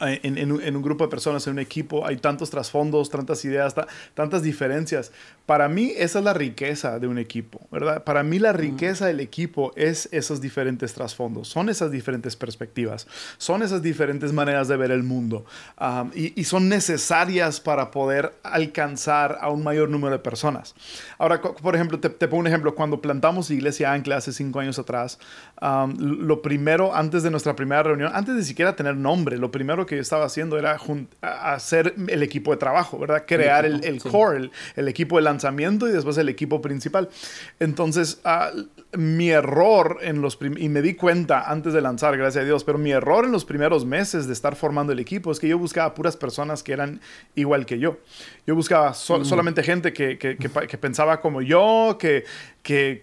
[0.00, 3.74] en, un, grupo de personas, en un equipo, hay tantos trasfondos, tantas ideas,
[4.14, 5.12] tantas diferencias.
[5.46, 8.04] Para mí esa es la riqueza de un equipo, ¿verdad?
[8.04, 13.62] Para mí la riqueza del equipo es esos diferentes trasfondos, son esas diferentes perspectivas, son
[13.62, 15.44] esas diferentes maneras de ver el mundo
[16.14, 20.74] y, son necesarias para poder alcanzar a un mayor número de personas.
[21.18, 25.18] Ahora, por ejemplo, te, pongo un ejemplo, cuando plantamos Iglesia Ancla hace cinco años atrás,
[25.98, 29.89] lo primero, antes de nuestra primera reunión, antes de siquiera tener nombre, lo primero que
[29.96, 30.78] yo estaba haciendo era
[31.22, 33.24] hacer el equipo de trabajo, ¿verdad?
[33.26, 37.08] Crear el, el, core, el, equipo de lanzamiento y después el equipo principal.
[37.58, 38.50] Entonces, ah,
[38.92, 42.78] mi error en los y me di cuenta antes de lanzar, gracias a Dios, pero
[42.78, 45.94] mi error en los primeros meses de estar formando el equipo es que yo buscaba
[45.94, 47.00] puras personas que eran
[47.34, 47.98] igual que yo.
[48.46, 49.24] Yo buscaba mm.
[49.24, 52.24] solamente gente que, que, que, pensaba como yo, que,
[52.62, 53.00] que,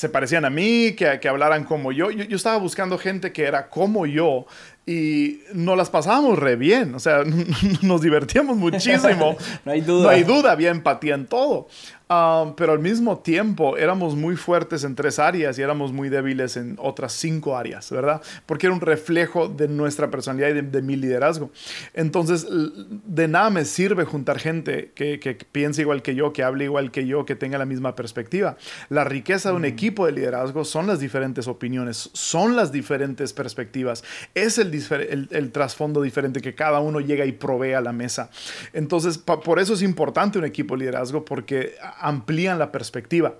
[0.00, 2.10] se parecían a mí, que, que hablaran como yo.
[2.10, 2.24] yo.
[2.24, 2.34] yo.
[2.34, 4.46] estaba buscando gente que era como yo
[4.86, 7.22] y nos las pasábamos re bien, o sea,
[7.82, 9.36] nos divertíamos muchísimo.
[9.66, 10.04] no hay duda.
[10.04, 11.68] No hay duda, había empatía en todo.
[12.10, 16.56] Um, pero al mismo tiempo éramos muy fuertes en tres áreas y éramos muy débiles
[16.56, 18.20] en otras cinco áreas, ¿verdad?
[18.46, 21.52] Porque era un reflejo de nuestra personalidad y de, mi liderazgo.
[21.94, 26.64] Entonces, de nada me sirve juntar gente que, que, piense igual que yo, que hable
[26.64, 28.56] igual que yo, que tenga la misma perspectiva.
[28.88, 29.66] La riqueza de un mm.
[29.66, 34.02] equipo de liderazgo son las diferentes opiniones, son las diferentes perspectivas,
[34.34, 38.30] es el, el, el trasfondo diferente que cada uno llega y provee a la mesa.
[38.72, 43.34] Entonces, por eso es importante un equipo de liderazgo, porque amplían la perspectiva.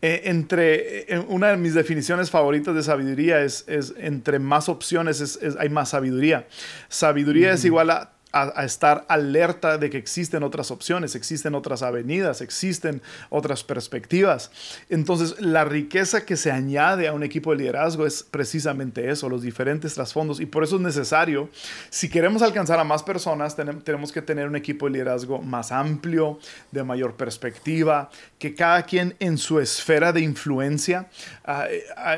[0.00, 5.20] Eh, entre eh, una de mis definiciones favoritas de sabiduría es, es entre más opciones
[5.20, 6.46] es, hay más sabiduría.
[6.88, 12.40] Sabiduría es igual a a, estar alerta de que existen otras opciones, existen otras avenidas,
[12.40, 14.50] existen otras perspectivas.
[14.88, 19.42] Entonces, la riqueza que se añade a un equipo de liderazgo es precisamente eso, los
[19.42, 20.40] diferentes trasfondos.
[20.40, 21.50] Y por eso es necesario,
[21.90, 26.38] si queremos alcanzar a más personas, tenemos que tener un equipo de liderazgo más amplio,
[26.70, 31.08] de mayor perspectiva, que cada quien en su esfera de influencia
[31.44, 31.66] ah,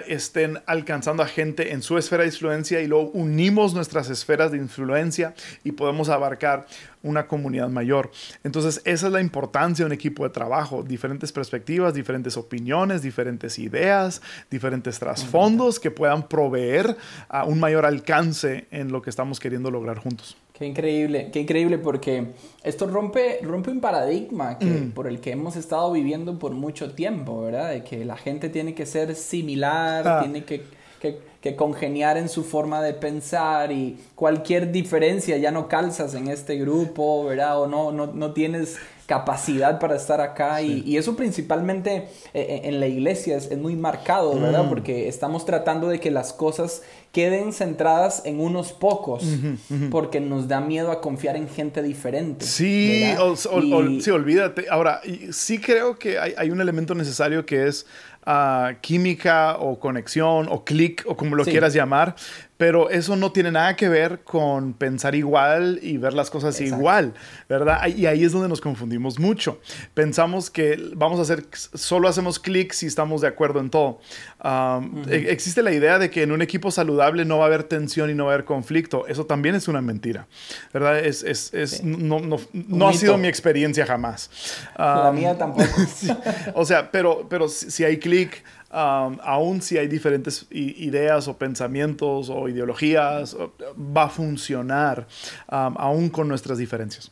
[0.06, 4.58] estén alcanzando a gente en su esfera de influencia y luego unimos nuestras esferas de
[4.58, 6.66] influencia y podemos abarcar
[7.02, 8.10] una comunidad mayor.
[8.42, 13.58] Entonces, esa es la importancia de un equipo de trabajo, diferentes perspectivas, diferentes opiniones, diferentes
[13.58, 16.96] ideas, diferentes trasfondos que puedan proveer
[17.28, 20.36] a un mayor alcance en lo que estamos queriendo lograr juntos.
[20.54, 22.28] Qué increíble, qué increíble porque
[22.62, 24.92] esto rompe, rompe un paradigma que, mm.
[24.92, 27.70] por el que hemos estado viviendo por mucho tiempo, ¿verdad?
[27.70, 30.20] De que la gente tiene que ser similar, ah.
[30.22, 30.62] tiene que
[31.40, 36.56] que, congeniar en su forma de pensar y cualquier diferencia ya no calzas en este
[36.56, 37.60] grupo, ¿verdad?
[37.60, 42.80] O no, no, no tienes capacidad para estar acá y, eso principalmente eh, eh, en
[42.80, 44.64] la iglesia es, muy marcado, ¿verdad?
[44.64, 44.68] Mm.
[44.68, 49.24] Porque estamos tratando de que las cosas queden centradas en unos pocos
[49.90, 52.44] porque nos da miedo a confiar en gente diferente.
[52.44, 53.04] Sí,
[54.00, 54.66] sí olvídate.
[54.70, 57.86] Ahora, sí creo que hay, hay un elemento necesario que es
[58.80, 62.16] química o conexión o clic o como lo quieras llamar,
[62.64, 67.12] pero eso no tiene nada que ver con pensar igual y ver las cosas igual,
[67.46, 67.86] ¿verdad?
[67.88, 69.60] Y ahí es donde nos confundimos mucho.
[69.92, 74.00] Pensamos que vamos a hacer, solo hacemos clic si estamos de acuerdo en todo.
[75.10, 78.08] E, existe la idea de que en un equipo saludable no va a haber tensión
[78.08, 79.06] y no va a haber conflicto.
[79.08, 80.26] Eso también es una mentira,
[80.72, 81.00] ¿verdad?
[81.00, 84.30] Es, es, es no, no, no ha sido mi experiencia jamás.
[84.78, 85.68] la mía tampoco.
[86.54, 88.42] O sea, pero, pero si hay clic,
[88.74, 93.36] aún si hay diferentes ideas o pensamientos o ideologías,
[93.78, 95.06] va a funcionar
[95.46, 97.10] aún con nuestras diferencias.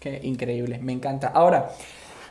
[0.00, 1.28] Qué increíble, me encanta.
[1.28, 1.70] Ahora,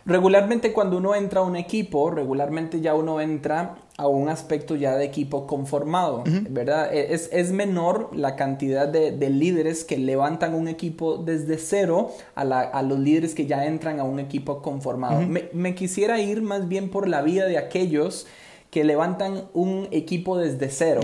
[0.05, 4.95] regularmente cuando uno entra a un equipo, regularmente ya uno entra a un aspecto ya
[4.95, 6.93] de equipo conformado, ¿verdad?
[6.93, 12.99] E, es, menor la cantidad de, líderes que levantan un equipo desde cero a, los
[12.99, 15.21] líderes que ya entran a un equipo conformado.
[15.21, 18.25] me, quisiera ir más bien por la vida de aquellos
[18.71, 21.01] que levantan un equipo desde cero.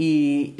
[0.00, 0.54] Y,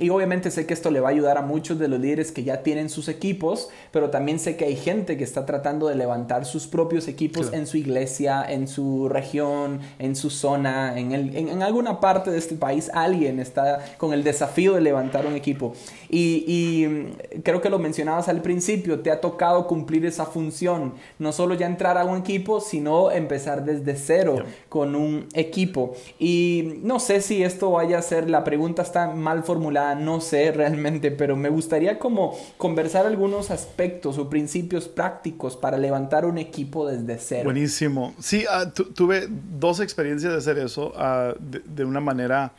[0.00, 2.44] y, obviamente sé que esto le va a ayudar a muchos de los líderes que
[2.44, 6.46] ya tienen sus equipos, pero también sé que hay gente que está tratando de levantar
[6.46, 11.62] sus propios equipos en su iglesia, en su región, en su zona, en, el, en,
[11.62, 12.90] alguna parte de este país.
[12.94, 15.74] Alguien está con el desafío de levantar un equipo.
[16.08, 20.94] Y, y creo que lo mencionabas al principio, te ha tocado cumplir esa función.
[21.18, 24.36] No solo ya entrar a un equipo, sino empezar desde cero
[24.70, 25.92] con un equipo.
[26.18, 30.52] Y no sé si esto vaya a ser la pregunta está mal formulada, no sé
[30.52, 36.86] realmente, pero me gustaría como conversar algunos aspectos o principios prácticos para levantar un equipo
[36.86, 37.46] desde cero.
[37.46, 38.14] Buenísimo.
[38.20, 42.52] Sí, ah, tuve dos experiencias de hacer eso ah, de, una manera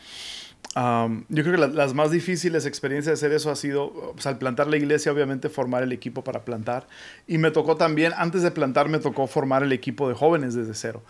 [0.75, 4.67] yo creo que las más difíciles experiencias de hacer eso ha sido, pues, al plantar
[4.67, 6.88] la iglesia, obviamente formar el equipo para plantar.
[7.27, 10.73] Y me tocó también, antes de plantar, me tocó formar el equipo de jóvenes desde
[10.73, 11.01] cero.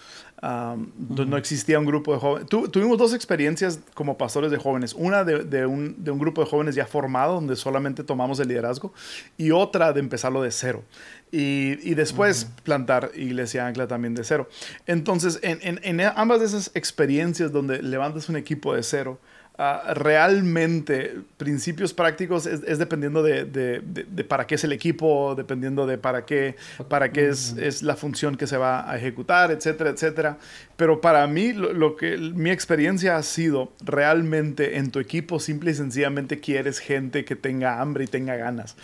[0.41, 2.50] No existía un grupo de jóvenes.
[2.50, 4.93] tuvimos dos experiencias como pastores de jóvenes.
[4.93, 8.93] Una de, un, de, un, grupo de jóvenes ya formado, donde solamente tomamos el liderazgo,
[9.38, 10.84] y otra de empezarlo de cero.
[11.32, 14.50] Y, y después plantar Iglesia Ancla también de cero.
[14.86, 19.19] Entonces, en, en, en ambas de esas experiencias donde levantas un equipo de cero,
[19.58, 25.98] Ah, realmente principios prácticos es, dependiendo de, de, para qué es el equipo, dependiendo de
[25.98, 26.58] para qué,
[26.89, 30.38] para qué es, es, la función que se va a ejecutar, etcétera, etcétera.
[30.76, 35.76] Pero para mí, lo, que mi experiencia ha sido realmente en tu equipo, simple y
[35.76, 38.76] sencillamente quieres gente que tenga hambre y tenga ganas.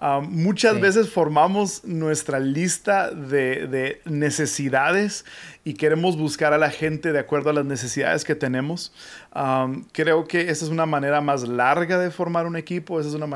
[0.00, 5.24] Ah, muchas veces formamos nuestra lista de necesidades
[5.66, 8.92] y queremos buscar a la gente de acuerdo a las necesidades que tenemos.
[9.90, 13.26] creo que esa es una manera más larga de formar un equipo, esa es una,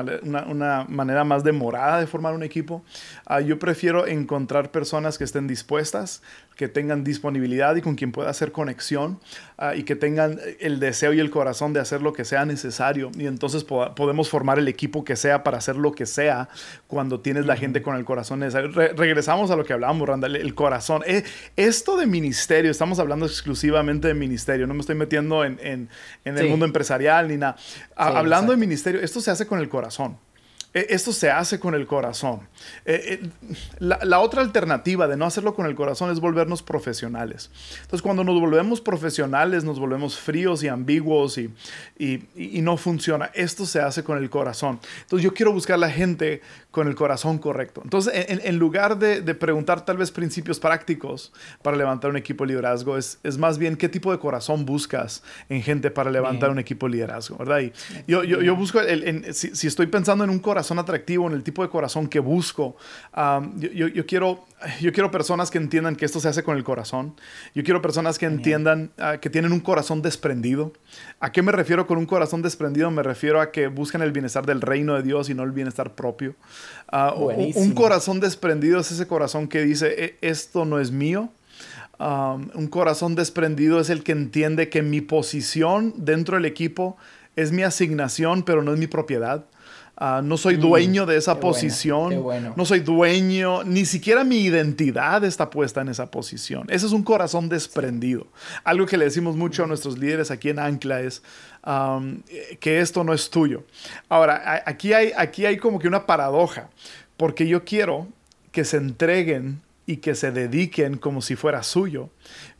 [0.47, 2.85] una, manera más demorada de formar un equipo.
[3.25, 6.21] Ah, yo prefiero encontrar personas que estén dispuestas,
[6.55, 9.19] que tengan disponibilidad y con quien pueda hacer conexión
[9.57, 13.11] ah, y que tengan el deseo y el corazón de hacer lo que sea necesario.
[13.17, 16.49] Y entonces podemos formar el equipo que sea para hacer lo que sea
[16.87, 18.69] cuando tienes la gente con el corazón necesario.
[18.71, 21.01] regresamos a lo que hablábamos, Randall, el corazón.
[21.07, 21.23] Eh,
[21.55, 25.89] esto de ministerio, estamos hablando exclusivamente de ministerio, no me estoy metiendo en, en,
[26.25, 27.55] el mundo empresarial ni nada.
[27.95, 30.17] hablando de ministerio, esto se hace con el corazón.
[30.73, 32.41] E, esto se hace con el corazón.
[32.85, 37.49] Eh, eh, la, otra alternativa de no hacerlo con el corazón es volvernos profesionales.
[37.81, 41.51] Entonces, cuando nos volvemos profesionales, nos volvemos fríos y ambiguos y,
[41.97, 43.31] y, no funciona.
[43.33, 44.79] Esto se hace con el corazón.
[45.01, 47.81] Entonces, yo quiero buscar a la gente con el corazón correcto.
[47.83, 52.97] Entonces, en, lugar de, preguntar tal vez principios prácticos para levantar un equipo de liderazgo,
[52.97, 56.85] es, es más bien qué tipo de corazón buscas en gente para levantar un equipo
[56.85, 57.59] de liderazgo, ¿verdad?
[57.59, 57.73] Y
[58.07, 61.33] yo, yo, yo busco, el, si, si estoy pensando en un corazón, corazón atractivo, en
[61.33, 62.75] el tipo de corazón que busco.
[63.57, 64.45] yo, quiero,
[64.79, 67.15] yo quiero personas que entiendan que esto se hace con el corazón.
[67.55, 70.71] Yo quiero personas que entiendan ah, que tienen un corazón desprendido.
[71.19, 72.91] ¿A qué me refiero con un corazón desprendido?
[72.91, 75.95] Me refiero a que buscan el bienestar del reino de Dios y no el bienestar
[75.95, 76.35] propio.
[76.87, 81.29] Ah, un corazón desprendido es ese corazón que dice, e, esto no es mío.
[81.99, 86.97] un corazón desprendido es el que entiende que mi posición dentro del equipo
[87.35, 89.45] es mi asignación, pero no es mi propiedad.
[90.03, 92.25] Ah, no soy mm, dueño de esa posición.
[92.55, 96.65] No soy dueño, ni siquiera mi identidad está puesta en esa posición.
[96.69, 98.25] Ese es un corazón desprendido.
[98.63, 101.21] Algo que le decimos mucho a nuestros líderes aquí en Ancla es
[102.59, 103.63] que esto no es tuyo.
[104.09, 106.71] Ahora, aquí hay, aquí hay como que una paradoja,
[107.15, 108.07] porque yo quiero
[108.51, 112.09] que se entreguen y que se dediquen como si fuera suyo,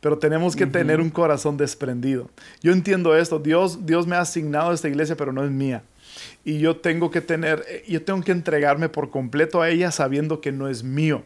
[0.00, 2.30] pero tenemos que tener un corazón desprendido.
[2.60, 5.82] Yo entiendo esto, Dios, Dios me ha asignado esta iglesia, pero no es mía
[6.44, 10.40] y yo tengo que tener, eh, yo tengo que entregarme por completo a ella sabiendo
[10.40, 11.24] que no es mío,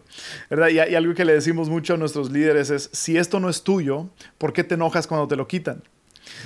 [0.51, 0.69] ¿verdad?
[0.69, 4.09] Y, algo que le decimos mucho a nuestros líderes es, si esto no es tuyo,
[4.39, 5.83] ¿por qué te enojas cuando te lo quitan?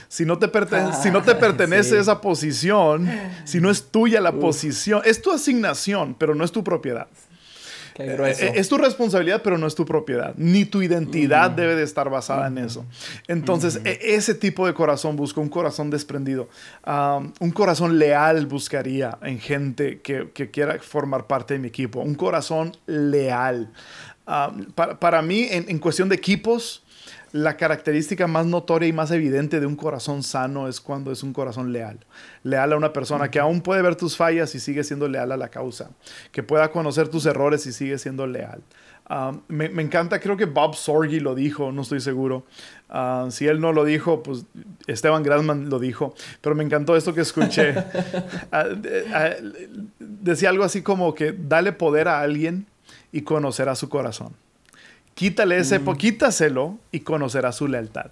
[0.08, 0.50] Si no te,
[1.02, 3.08] si no te pertenece esa posición,
[3.44, 7.08] si no es tuya la posición, es tu asignación, pero no es tu propiedad.
[8.00, 10.34] Eh, es tu responsabilidad, pero no es tu propiedad.
[10.36, 11.56] Ni tu identidad mm.
[11.56, 12.84] debe de estar basada en eso.
[13.28, 16.48] Entonces, e, ese tipo de corazón busco, un corazón desprendido.
[16.86, 22.00] un corazón leal buscaría en gente que, quiera formar parte de mi equipo.
[22.00, 23.70] Un corazón leal.
[24.74, 26.82] para, mí, en cuestión de equipos,
[27.32, 31.32] la característica más notoria y más evidente de un corazón sano es cuando es un
[31.32, 31.98] corazón leal.
[32.42, 35.36] Leal a una persona que aún puede ver tus fallas y sigue siendo leal a
[35.36, 35.90] la causa.
[36.32, 38.62] Que pueda conocer tus errores y sigue siendo leal.
[39.12, 42.44] Ah, me, encanta, creo que Bob Sorgi lo dijo, no estoy seguro.
[42.88, 44.44] Ah, si él no lo dijo, pues
[44.86, 46.14] Esteban Grassman lo dijo.
[46.40, 47.74] Pero me encantó esto que escuché.
[48.52, 48.66] Ah,
[49.98, 52.66] decía algo así como que dale poder a alguien
[53.12, 54.34] y conocerá su corazón.
[55.20, 55.96] Quítale ese, mm.
[55.98, 58.06] quítaselo y conocerá su lealtad.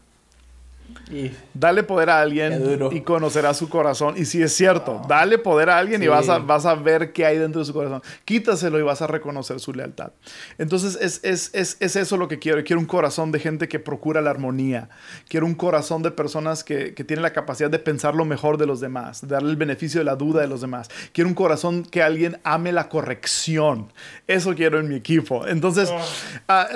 [1.55, 4.15] Dale poder a alguien y conocerá su corazón.
[4.17, 7.27] Y si es cierto, dale poder a alguien y vas a, vas a ver qué
[7.27, 8.03] hay dentro de su corazón.
[8.25, 10.13] Quítaselo y vas a reconocer su lealtad.
[10.59, 12.63] Entonces es, es, es, es eso lo que quiero.
[12.65, 14.89] Quiero un corazón de gente que procura la armonía.
[15.29, 18.67] Quiero un corazón de personas que, que tienen la capacidad de pensar lo mejor de
[18.67, 20.89] los demás, de darle el beneficio de la duda de los demás.
[21.13, 23.93] Quiero un corazón que alguien ame la corrección.
[24.27, 25.47] Eso quiero en mi equipo.
[25.47, 26.01] Entonces, oh.
[26.49, 26.69] ah,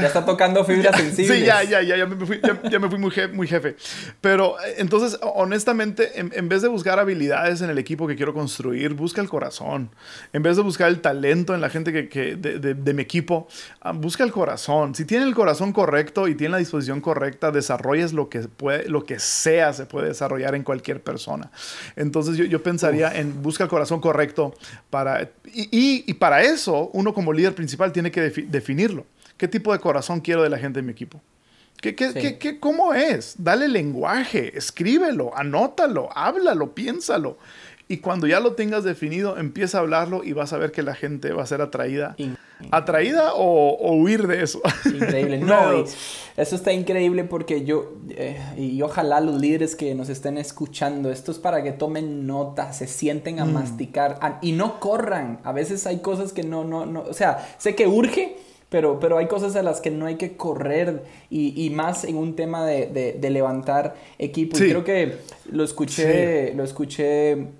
[0.00, 1.24] ya está tocando fibras sensibles.
[1.34, 3.73] Sí, ya, ya, ya, ya me fui, ya, me fui muy, muy jefe.
[4.20, 8.94] Pero eh, entonces, honestamente, en, vez de buscar habilidades en el equipo que quiero construir,
[8.94, 9.90] busca el corazón.
[10.32, 13.48] En vez de buscar el talento en la gente que, de, mi equipo,
[13.80, 14.94] ah, busca el corazón.
[14.94, 19.04] Si tiene el corazón correcto y tiene la disposición correcta, desarrolles lo que, puede, lo
[19.04, 21.50] que sea, se puede desarrollar en cualquier persona.
[21.96, 24.54] Entonces yo, pensaría en busca el corazón correcto
[24.90, 25.30] para...
[25.52, 29.06] Y, y, para eso, uno como líder principal tiene que definirlo.
[29.36, 31.20] ¿Qué tipo de corazón quiero de la gente en mi equipo?
[31.80, 33.34] ¿Qué, cómo es?
[33.38, 37.36] Dale lenguaje, escríbelo, anótalo, háblalo, piénsalo.
[37.86, 40.94] Y cuando ya lo tengas definido, empieza a hablarlo y vas a ver que la
[40.94, 42.16] gente va a ser atraída.
[42.70, 44.62] ¿Atraída o, huir de eso?
[44.86, 45.38] Increíble.
[45.44, 45.84] No,
[46.36, 51.30] eso está increíble porque yo, eh, y ojalá los líderes que nos estén escuchando, esto
[51.30, 53.52] es para que tomen nota, se sienten a mm.
[53.52, 55.40] masticar y no corran.
[55.44, 58.38] A veces hay cosas que no, no, no, o sea, sé que urge,
[58.74, 62.16] pero, pero hay cosas a las que no hay que correr y, y más en
[62.16, 64.58] un tema de, de, levantar equipos.
[64.58, 67.50] Creo que lo escuché, lo escuché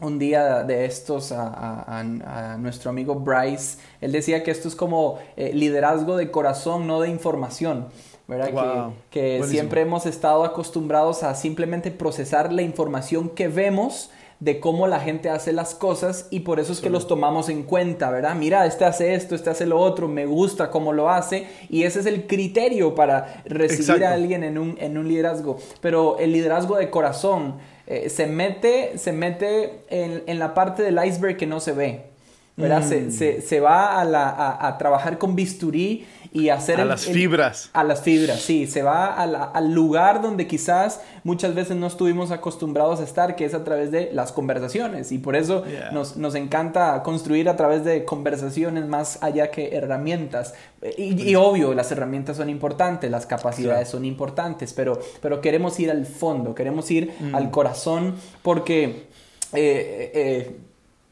[0.00, 3.78] un día de estos a, a, nuestro amigo Bryce.
[4.00, 7.86] Él decía que esto es como eh, liderazgo de corazón, no de información.
[8.26, 8.92] ¿verdad?
[9.12, 14.86] Que, que siempre hemos estado acostumbrados a simplemente procesar la información que vemos de cómo
[14.86, 18.34] la gente hace las cosas y por eso es que los tomamos en cuenta, ¿verdad?
[18.34, 22.00] Mira, este hace esto, este hace lo otro, me gusta cómo lo hace y ese
[22.00, 25.58] es el criterio para recibir a alguien en un, en un liderazgo.
[25.80, 31.02] Pero el liderazgo de corazón eh, se mete, se mete en, en la parte del
[31.04, 32.15] iceberg que no se ve.
[32.56, 32.82] ¿Verdad?
[32.82, 36.80] Se, se, se, va a, la, a, a, trabajar con bisturí y hacer...
[36.80, 37.70] A las fibras.
[37.72, 38.66] a las fibras, sí.
[38.66, 43.54] Se va al lugar donde quizás muchas veces no estuvimos acostumbrados a estar, que es
[43.54, 45.12] a través de las conversaciones.
[45.12, 50.54] Y por eso nos, nos, encanta construir a través de conversaciones más allá que herramientas.
[50.98, 56.04] Y, obvio, las herramientas son importantes, las capacidades son importantes, pero, pero queremos ir al
[56.06, 57.34] fondo, queremos ir mm.
[57.34, 59.06] al corazón porque...
[59.52, 60.56] Eh, eh,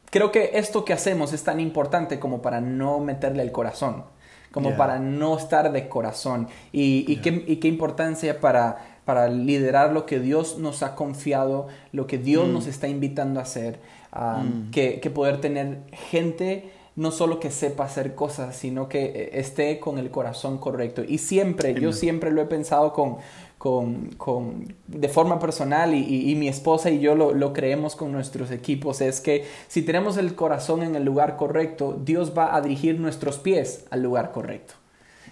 [0.09, 4.05] creo que esto que hacemos es tan importante como para no meterle el corazón,
[4.51, 6.47] como para no estar de corazón.
[6.71, 12.17] Y, qué, qué, importancia para, para liderar lo que Dios nos ha confiado, lo que
[12.17, 12.53] Dios mm.
[12.53, 13.79] nos está invitando a hacer,
[14.13, 14.71] mm.
[14.71, 19.79] que, que poder tener gente no solo que sepa hacer cosas, sino que eh, esté
[19.79, 21.03] con el corazón correcto.
[21.05, 23.17] Y siempre, yo siempre lo he pensado con,
[23.65, 29.21] con, de forma personal y, mi esposa y yo lo, creemos con nuestros equipos, es
[29.21, 33.85] que si tenemos el corazón en el lugar correcto, Dios va a dirigir nuestros pies
[33.89, 34.75] al lugar correcto.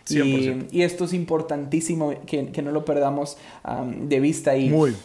[0.10, 3.38] Y, esto es importantísimo que, no lo perdamos
[3.98, 4.58] de vista.
[4.58, 4.96] Y, Muy.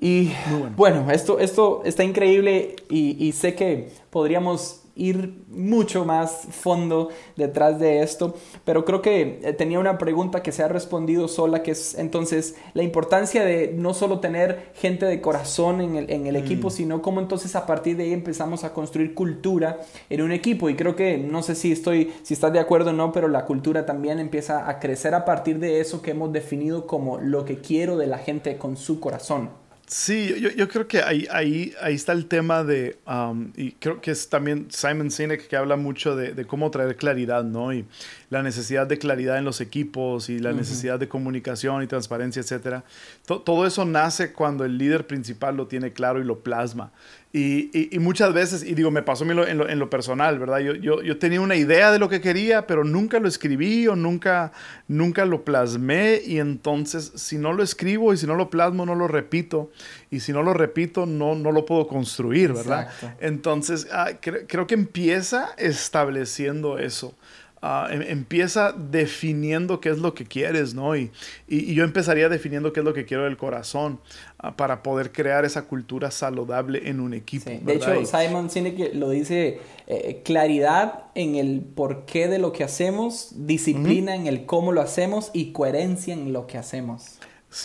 [0.00, 0.30] Y
[0.74, 1.10] bueno.
[1.10, 8.02] esto, esto está increíble y, y sé que podríamos ir mucho más fondo detrás de
[8.02, 8.34] esto,
[8.64, 12.56] pero creo que eh, tenía una pregunta que se ha respondido sola, que es entonces
[12.74, 16.72] la importancia de no solo tener gente de corazón en el, en el equipo, mm.
[16.72, 19.80] sino cómo entonces a partir de ahí empezamos a construir cultura
[20.10, 20.68] en un equipo.
[20.68, 23.44] Y creo que, no sé si estoy, si estás de acuerdo o no, pero la
[23.44, 27.58] cultura también empieza a crecer a partir de eso que hemos definido como lo que
[27.58, 29.67] quiero de la gente con su corazón.
[29.90, 34.02] Sí, yo, yo, creo que ahí, ahí, ahí está el tema de, um, y creo
[34.02, 37.72] que es también Simon Sinek que habla mucho de, de, cómo traer claridad, ¿no?
[37.72, 37.86] Y
[38.28, 42.84] la necesidad de claridad en los equipos y la necesidad de comunicación y transparencia, etcétera.
[43.24, 46.92] todo eso nace cuando el líder principal lo tiene claro y lo plasma.
[47.30, 50.60] Y, y, muchas veces, y digo, me pasó en, lo, en lo, personal, ¿verdad?
[50.60, 53.94] Yo, yo, yo, tenía una idea de lo que quería, pero nunca lo escribí o
[53.94, 54.50] nunca,
[54.88, 56.22] nunca lo plasmé.
[56.24, 59.70] Y entonces, si no lo escribo y si no lo plasmo, no lo repito.
[60.10, 62.88] Y si no lo repito, no, no lo puedo construir, ¿verdad?
[63.20, 67.14] Entonces, ah, creo que empieza estableciendo eso.
[67.60, 70.96] Ah, em, empieza definiendo qué es lo que quieres, ¿no?
[70.96, 71.10] Y,
[71.48, 73.98] y, yo empezaría definiendo qué es lo que quiero del corazón
[74.38, 77.50] ah, para poder crear esa cultura saludable en un equipo.
[77.50, 83.32] De hecho, Simon Sinek lo dice, eh, claridad en el porqué de lo que hacemos,
[83.34, 87.18] disciplina en el cómo lo hacemos y coherencia en lo que hacemos.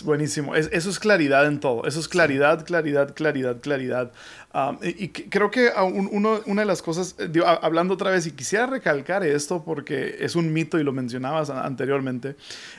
[0.05, 0.55] Buenísimo.
[0.55, 1.85] eso es claridad en todo.
[1.85, 4.13] Eso es claridad, claridad, claridad, claridad.
[4.83, 9.63] Y, creo que una de las cosas, eh, hablando otra vez, y quisiera recalcar esto
[9.63, 12.35] porque es un mito y lo mencionabas anteriormente,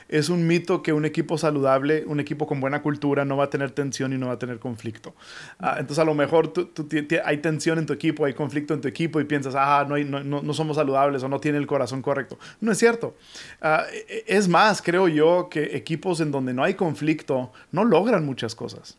[0.07, 3.49] es un mito que un equipo saludable, un equipo con buena cultura no va a
[3.49, 5.15] tener tensión y no va a tener conflicto.
[5.59, 6.69] Ah, entonces a lo mejor tú,
[7.25, 10.41] hay tensión en tu equipo, hay conflicto en tu equipo y piensas, ah, no, no,
[10.41, 12.39] no, somos saludables o no tiene el corazón correcto.
[12.61, 13.17] No es cierto.
[13.61, 17.83] Ah, e, e, es más, creo yo que equipos en donde no hay conflicto no
[17.83, 18.97] logran muchas cosas.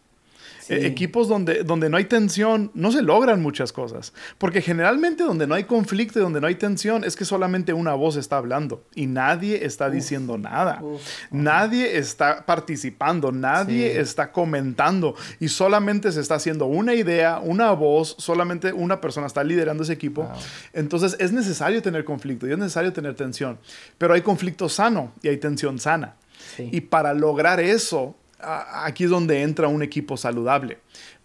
[0.68, 4.12] E, equipos donde, donde no hay tensión, no se logran muchas cosas.
[4.38, 7.94] Porque generalmente donde no hay conflicto y donde no hay tensión es que solamente una
[7.94, 10.82] voz está hablando y nadie está diciendo nada.
[11.30, 18.16] nadie está participando, nadie está comentando y solamente se está haciendo una idea, una voz,
[18.18, 20.28] solamente una persona está liderando ese equipo.
[20.72, 23.58] Entonces es necesario tener conflicto y es necesario tener tensión.
[23.98, 26.16] Pero hay conflicto sano y hay tensión sana.
[26.58, 30.78] Y para lograr eso, aquí es donde entra un equipo saludable.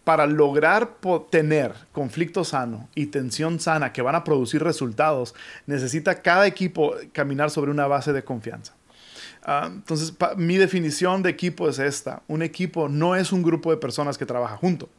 [0.03, 0.97] Para lograr
[1.29, 5.35] tener conflicto sano y tensión sana que van a producir resultados,
[5.67, 8.73] necesita cada equipo caminar sobre una base de confianza.
[9.43, 12.23] Ah, entonces, mi definición de equipo es esta.
[12.27, 14.89] Un equipo no es un grupo de personas que trabaja junto.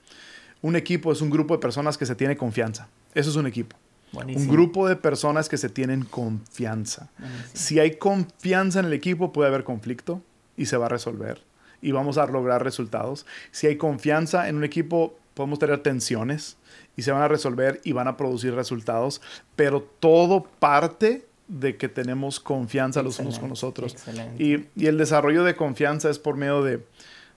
[0.61, 2.89] Un equipo es un grupo de personas que se tiene confianza.
[3.15, 3.77] Eso es un equipo.
[4.13, 7.09] Un grupo de personas que se tienen confianza.
[7.55, 10.23] Si hay confianza en el equipo, puede haber conflicto
[10.57, 11.41] y se va a resolver
[11.83, 13.27] y vamos a lograr resultados.
[13.51, 16.57] Si hay confianza en un equipo, podemos tener tensiones
[16.97, 19.21] y se van a resolver y van a producir resultados,
[19.57, 23.97] pero todo parte de que tenemos confianza los unos con los otros.
[24.39, 26.81] Y, y, el desarrollo de confianza es por medio de,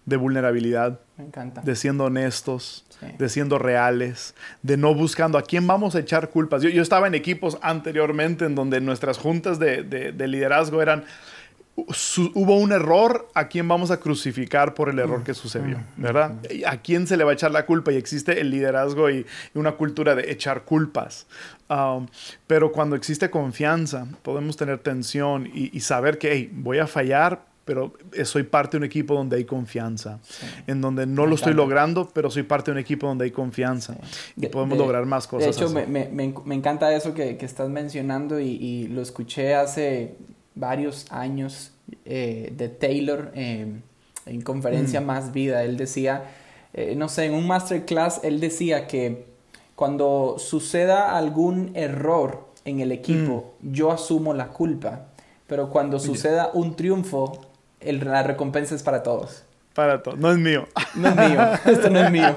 [0.06, 1.00] de vulnerabilidad,
[1.64, 2.86] de siendo honestos,
[3.18, 6.62] de siendo reales, de no buscando a quién vamos a echar culpas.
[6.62, 11.04] Yo, yo estaba en equipos anteriormente en donde nuestras juntas de, de, de liderazgo eran,
[11.76, 15.80] hubo un error, ¿a quién vamos a crucificar por el error que sucedió?
[15.98, 16.36] ¿Verdad?
[16.66, 17.92] ¿A quién se le va a echar la culpa?
[17.92, 21.28] Y existe el liderazgo y una cultura de echar culpas.
[21.70, 22.08] Um,
[22.48, 28.44] pero cuando existe confianza, podemos tener tensión y, saber que voy a fallar, pero soy
[28.44, 30.20] parte de un equipo donde hay confianza,
[30.68, 33.98] en donde no lo estoy logrando, pero soy parte de un equipo donde hay confianza
[34.38, 35.58] y podemos lograr más cosas.
[35.58, 39.56] De hecho, me, me, me, encanta eso que, que estás mencionando y, y, lo escuché
[39.56, 40.16] hace
[40.56, 41.72] varios años
[42.06, 43.80] eh, de Taylor eh,
[44.26, 45.06] en conferencia mm.
[45.06, 45.64] Más Vida.
[45.64, 46.24] Él decía,
[46.74, 49.26] eh, no sé, en un masterclass, él decía que
[49.76, 53.72] cuando suceda algún error en el equipo, mm.
[53.72, 55.08] yo asumo la culpa,
[55.48, 57.40] pero cuando suceda un triunfo,
[57.80, 59.44] el, la recompensa es para todos.
[59.76, 60.18] Para todos.
[60.18, 60.68] No es mío.
[60.96, 61.42] No es mío.
[61.66, 62.34] Esto no es mío.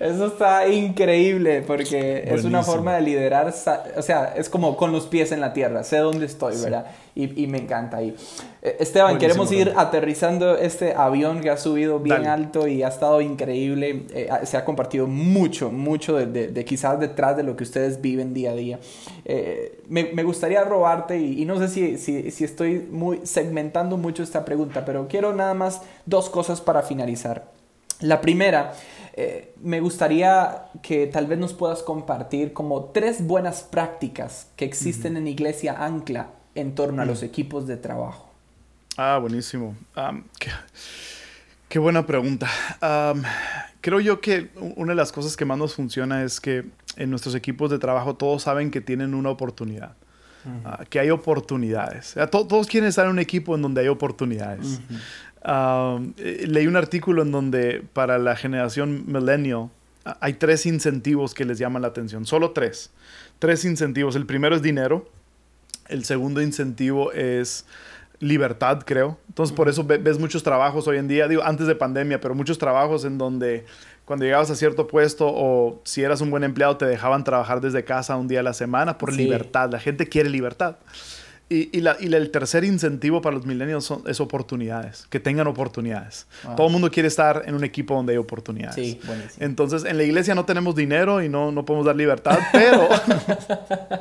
[0.00, 3.52] Eso está increíble porque es una forma de liderar.
[3.96, 5.84] O sea, es como con los pies en la tierra.
[5.84, 6.86] Sé dónde estoy, ¿verdad?
[7.16, 8.16] Y, me encanta ahí.
[8.60, 13.20] Eh, Esteban, queremos ir aterrizando este avión que ha subido bien alto y ha estado
[13.20, 14.06] increíble.
[14.12, 18.50] Eh, se ha compartido mucho, mucho de, quizás detrás de lo que ustedes viven día
[18.50, 18.80] a día.
[19.24, 24.44] Eh, me, gustaría robarte y, no sé si, si, si estoy muy segmentando mucho esta
[24.44, 27.44] pregunta, pero quiero nada más dos cosas para finalizar.
[28.00, 28.72] La primera,
[29.62, 35.28] me gustaría que tal vez nos puedas compartir como tres buenas prácticas que existen en
[35.28, 37.26] Iglesia Ancla en torno a los mm.
[37.26, 38.30] equipos de trabajo?
[38.96, 39.76] Ah, buenísimo.
[41.68, 42.48] qué, buena pregunta.
[43.80, 46.64] creo yo que una de las cosas que más nos funciona es que
[46.96, 49.96] en nuestros equipos de trabajo todos saben que tienen una oportunidad.
[50.64, 52.14] Ah, que hay oportunidades.
[52.30, 54.80] todos quieren estar en un equipo en donde hay oportunidades.
[55.46, 59.70] Eh, leí un artículo en donde para la generación millennial
[60.20, 62.26] hay tres incentivos que les llaman la atención.
[62.26, 62.90] Solo tres.
[63.38, 64.16] Tres incentivos.
[64.16, 65.08] El primero es dinero.
[65.88, 67.66] El segundo incentivo es
[68.20, 69.18] libertad, creo.
[69.28, 72.58] Entonces, por eso ves muchos trabajos hoy en día, digo, antes de pandemia, pero muchos
[72.58, 73.66] trabajos en donde
[74.04, 77.84] cuando llegabas a cierto puesto o si eras un buen empleado te dejaban trabajar desde
[77.84, 79.70] casa un día a la semana por libertad.
[79.70, 80.76] La gente quiere libertad.
[81.50, 86.26] Y, la, y el tercer incentivo para los millennials son, es oportunidades, que tengan oportunidades.
[86.56, 88.74] Todo el mundo quiere estar en un equipo donde hay oportunidades.
[88.74, 88.98] Sí,
[89.38, 92.88] Entonces, en la iglesia no tenemos dinero y no, no podemos dar libertad, pero,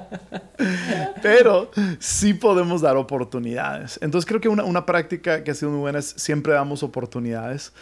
[1.21, 1.69] pero
[1.99, 3.99] sí podemos dar oportunidades.
[4.01, 7.73] Entonces, creo que una, una, práctica que ha sido muy buena es siempre damos oportunidades.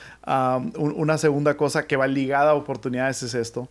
[0.75, 3.69] una segunda cosa que va ligada a oportunidades es esto,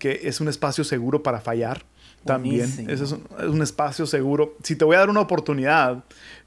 [0.00, 1.84] que es un espacio seguro para fallar
[2.24, 2.68] también.
[2.88, 4.56] Ese es un, espacio seguro.
[4.62, 6.04] Si te voy a dar una oportunidad,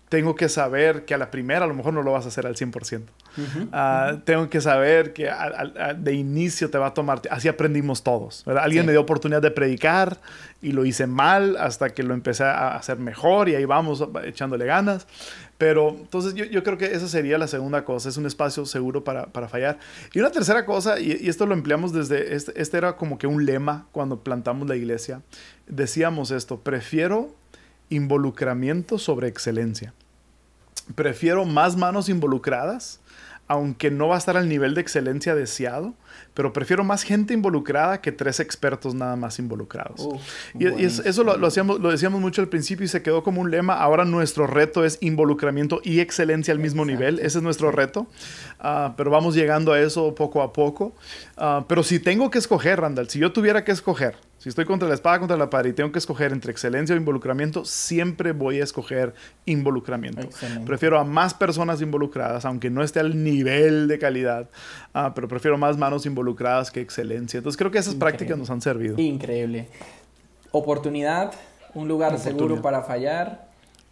[0.10, 2.46] tengo que saber que a la primera a lo mejor no lo vas a hacer
[2.46, 3.02] al 100%.
[3.74, 5.30] Ah, tengo que saber que
[5.98, 8.46] de inicio te va a tomar, así aprendimos todos.
[8.48, 10.20] Alguien me dio oportunidad de predicar
[10.62, 14.66] y lo hice mal hasta que lo empecé a hacer mejor y ahí vamos echándole
[14.66, 15.08] ganas.
[15.58, 19.04] Pero entonces yo, yo creo que esa sería la segunda cosa, es un espacio seguro
[19.04, 19.80] para, para fallar.
[20.14, 23.46] Y una tercera cosa, y, esto lo empleamos desde, este, este era como que un
[23.46, 25.22] lema cuando plantamos la iglesia,
[25.68, 27.34] decíamos esto, prefiero
[27.90, 29.94] involucramiento sobre excelencia.
[30.94, 33.00] Prefiero más manos involucradas,
[33.48, 35.94] aunque no va a estar al nivel de excelencia deseado,
[36.34, 40.08] pero prefiero más gente involucrada que tres expertos nada más involucrados.
[40.60, 43.76] y, eso lo, hacíamos, lo decíamos mucho al principio y se quedó como un lema.
[43.76, 47.20] Ahora nuestro reto es involucramiento y excelencia al mismo nivel.
[47.20, 48.08] Ese es nuestro reto.
[48.60, 50.96] Ah, pero vamos llegando a eso poco a poco.
[51.38, 54.16] Ah, pero si tengo que escoger, Randall, si yo tuviera que escoger,
[54.46, 57.00] si estoy contra la espada, contra la pared y tengo que escoger entre excelencia o
[57.00, 59.16] involucramiento, siempre voy a escoger
[59.48, 60.30] involucramiento.
[60.68, 64.48] Prefiero a más personas involucradas, aunque no esté al nivel de calidad,
[64.94, 67.40] ah, pero prefiero más manos involucradas que excelencia.
[67.40, 69.02] Entonces creo que esas prácticas nos han servido.
[69.02, 69.68] Increíble.
[70.52, 71.34] Oportunidad,
[71.74, 73.48] un lugar seguro para fallar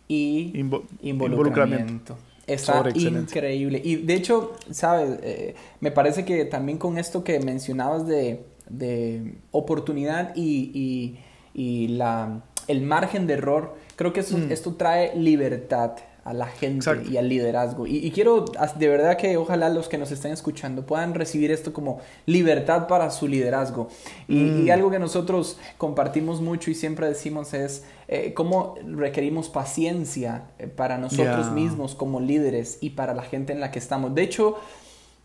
[0.08, 0.54] y
[1.02, 2.16] involucramiento.
[2.46, 3.82] Está increíble.
[3.84, 5.18] Y de hecho, ¿sabes?
[5.24, 11.20] Eh, me parece que también con esto que mencionabas de de oportunidad y,
[11.54, 14.52] la, el margen de error, creo que mm.
[14.52, 15.94] esto trae libertad
[16.24, 17.86] a la gente y al liderazgo.
[17.86, 18.46] Y, quiero
[18.76, 23.12] de verdad que ojalá los que nos estén escuchando puedan recibir esto como libertad para
[23.12, 23.90] su liderazgo.
[24.28, 24.72] Y, mm.
[24.72, 30.98] algo que nosotros compartimos mucho y siempre decimos es eh, cómo requerimos paciencia eh, para
[30.98, 34.16] nosotros mismos como líderes y para la gente en la que estamos.
[34.16, 34.58] De hecho,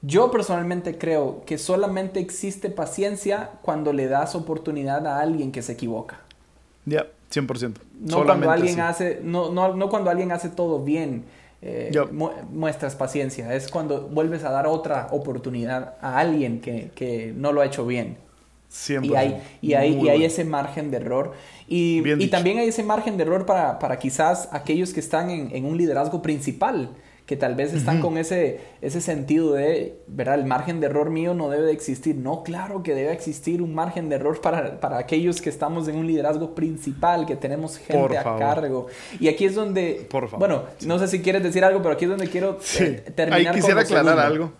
[0.02, 5.72] yo personalmente creo que solamente existe paciencia cuando le das oportunidad a alguien que se
[5.72, 6.20] equivoca.
[6.84, 7.74] Ya, 100%.
[8.00, 11.24] No cuando alguien hace, no, no, no, cuando alguien hace todo bien,
[11.60, 11.90] eh,
[12.50, 13.52] muestras paciencia.
[13.54, 17.84] Es cuando vuelves a dar otra oportunidad a alguien que, que no lo ha hecho
[17.84, 18.16] bien.
[18.70, 19.04] 100%.
[19.04, 21.32] Y hay, y hay, y hay ese margen de error.
[21.66, 25.54] Y, y también hay ese margen de error para, para quizás aquellos que están en,
[25.54, 26.90] en un liderazgo principal
[27.28, 30.36] que tal vez están con ese, ese sentido de, ¿verdad?
[30.36, 32.16] El margen de error mío no debe de existir.
[32.16, 35.96] No, claro que debe existir un margen de error para, para aquellos que estamos en
[35.96, 38.86] un liderazgo principal, que tenemos gente a cargo.
[39.20, 40.38] Y aquí es donde, Por favor.
[40.38, 43.54] bueno, no sé si quieres decir algo, pero aquí es donde quiero eh, terminar.
[43.54, 44.50] Ahí quisiera aclarar algo.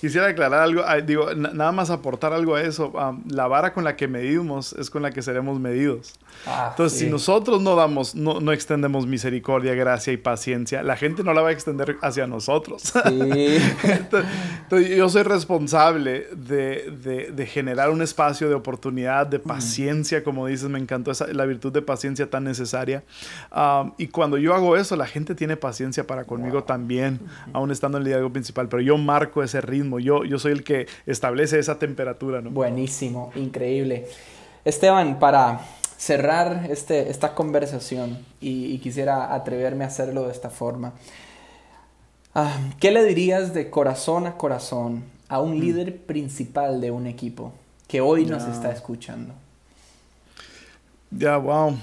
[0.00, 2.92] Quisiera aclarar algo, digo, nada más aportar algo a eso.
[3.28, 6.14] la vara con la que medimos es con la que seremos medidos.
[6.46, 11.22] Ah, Entonces, si nosotros no damos, no, no, extendemos misericordia, gracia y paciencia, la gente
[11.22, 12.92] no la va a extender hacia nosotros.
[13.04, 20.46] entonces, yo soy responsable de, de, de, generar un espacio de oportunidad, de paciencia, como
[20.46, 23.02] dices, me encantó esa, la virtud de paciencia tan necesaria.
[23.96, 27.20] y cuando yo hago eso, la gente tiene paciencia para conmigo también,
[27.52, 30.64] aún estando en el liderazgo principal, pero yo marco ese ritmo, yo, yo soy el
[30.64, 32.40] que establece esa temperatura.
[32.40, 32.50] ¿no?
[32.50, 34.06] Buenísimo, increíble.
[34.64, 35.60] Esteban, para
[35.98, 40.92] cerrar este, esta conversación y, quisiera atreverme a hacerlo de esta forma.
[42.34, 45.60] Ah, ¿Qué le dirías de corazón a corazón a un mm.
[45.60, 47.52] líder principal de un equipo
[47.88, 49.34] que hoy nos está escuchando?
[51.10, 51.76] Ya, wow.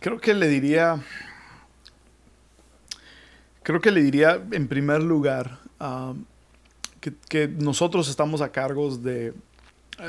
[0.00, 0.98] creo que le diría,
[3.62, 5.58] creo que le diría en primer lugar
[7.00, 9.34] que, que, nosotros estamos a cargos de,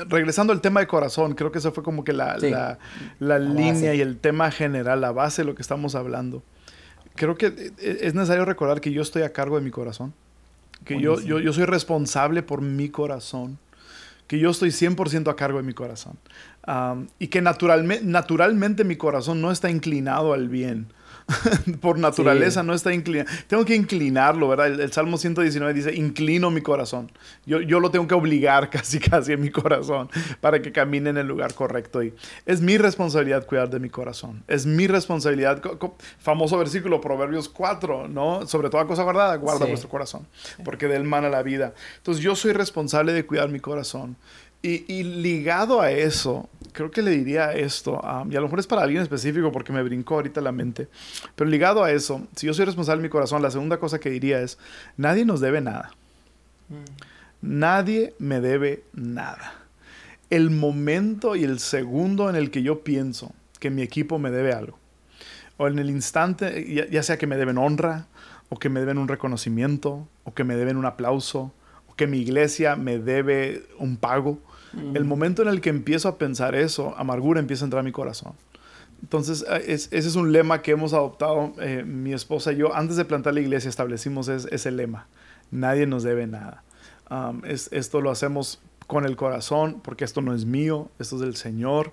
[0.08, 2.36] regresando al tema de corazón, creo que esa fue como que la,
[3.18, 6.42] la, línea y el tema general, la base de lo que estamos hablando.
[7.14, 10.14] Creo que e, e, es necesario recordar que yo estoy a cargo de mi corazón,
[10.84, 13.58] que yo, yo, yo, soy responsable por mi corazón,
[14.26, 16.18] que yo estoy 100% a cargo de mi corazón
[17.18, 20.86] y que naturalmente, naturalmente mi corazón no está inclinado al bien.
[21.80, 23.30] por naturaleza no está inclinado.
[23.46, 24.66] Tengo que inclinarlo, ¿verdad?
[24.66, 27.10] El, Salmo 119 dice, inclino mi corazón.
[27.46, 30.08] Yo, yo lo tengo que obligar casi, casi en mi corazón
[30.40, 32.02] para que camine en el lugar correcto.
[32.02, 32.14] Y
[32.46, 34.42] es mi responsabilidad cuidar de mi corazón.
[34.48, 35.62] Es mi responsabilidad.
[36.18, 38.46] Famoso versículo, Proverbios 4, ¿no?
[38.46, 40.26] Sobre toda cosa guardada, guarda vuestro corazón,
[40.64, 41.74] porque del mal a la vida.
[41.96, 44.16] Entonces yo soy responsable de cuidar mi corazón.
[44.66, 48.00] Y, ligado a eso, creo que le diría esto,
[48.30, 50.88] y a lo mejor es para alguien específico porque me brincó ahorita la mente,
[51.36, 54.08] pero ligado a eso, si yo soy responsable de mi corazón, la segunda cosa que
[54.08, 54.56] diría es,
[54.96, 55.90] nadie nos debe nada.
[56.70, 56.84] Mm.
[57.42, 59.52] Nadie me debe nada.
[60.30, 64.54] El momento y el segundo en el que yo pienso que mi equipo me debe
[64.54, 64.78] algo,
[65.58, 68.06] o en el instante, ya sea que me deben honra,
[68.48, 71.52] o que me deben un reconocimiento, o que me deben un aplauso,
[71.86, 74.38] o que mi iglesia me debe un pago,
[74.94, 77.92] el momento en el que empiezo a pensar eso, amargura empieza a entrar a mi
[77.92, 78.32] corazón.
[79.02, 82.74] Entonces, eh, ese es un lema que hemos adoptado eh, mi esposa y yo.
[82.74, 85.06] Antes de plantar la iglesia establecimos ese lema.
[85.50, 86.62] Nadie nos debe nada.
[87.44, 91.92] esto lo hacemos con el corazón, porque esto no es mío, esto es del Señor.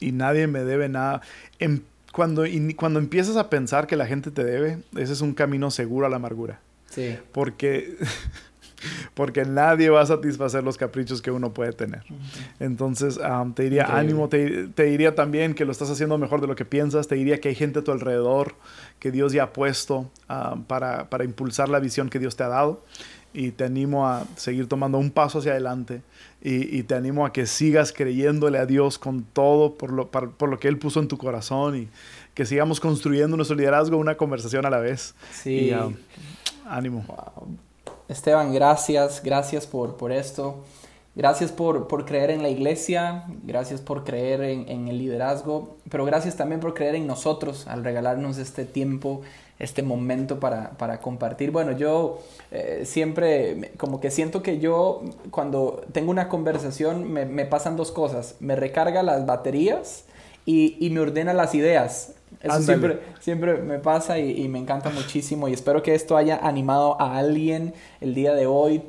[0.00, 1.22] y nadie me debe nada.
[1.58, 1.80] Em,
[2.12, 2.44] cuando,
[2.76, 6.08] cuando empiezas a pensar que la gente te debe, ese es un camino seguro a
[6.08, 6.60] la amargura.
[6.88, 7.18] Sí.
[7.32, 7.96] Porque
[9.14, 12.02] porque nadie va a satisfacer los caprichos que uno puede tener.
[12.60, 13.18] Entonces,
[13.54, 17.08] te diría ánimo, te, diría también que lo estás haciendo mejor de lo que piensas,
[17.08, 18.54] te diría que hay gente a tu alrededor
[18.98, 20.10] que Dios ya ha puesto
[20.66, 22.82] para, para impulsar la visión que Dios te ha dado
[23.36, 26.00] y te animo a seguir tomando un paso hacia adelante
[26.40, 30.58] y, te animo a que sigas creyéndole a Dios con todo por lo, por lo
[30.58, 31.88] que Él puso en tu corazón y
[32.34, 35.14] que sigamos construyendo nuestro liderazgo una conversación a la vez.
[35.32, 35.72] Sí.
[36.66, 37.04] ánimo.
[38.08, 40.64] Esteban, gracias, gracias por, por esto.
[41.16, 46.36] Gracias por, por, creer en la iglesia, gracias por creer en, el liderazgo, pero gracias
[46.36, 49.22] también por creer en nosotros al regalarnos este tiempo,
[49.58, 51.52] este momento para, para compartir.
[51.52, 52.18] Bueno, yo
[52.50, 57.92] eh, siempre como que siento que yo cuando tengo una conversación me, me pasan dos
[57.92, 60.04] cosas, me recarga las baterías
[60.44, 62.15] y, y me ordena las ideas.
[62.46, 67.00] Eso siempre, siempre me pasa y, me encanta muchísimo y espero que esto haya animado
[67.00, 68.82] a alguien el día de hoy.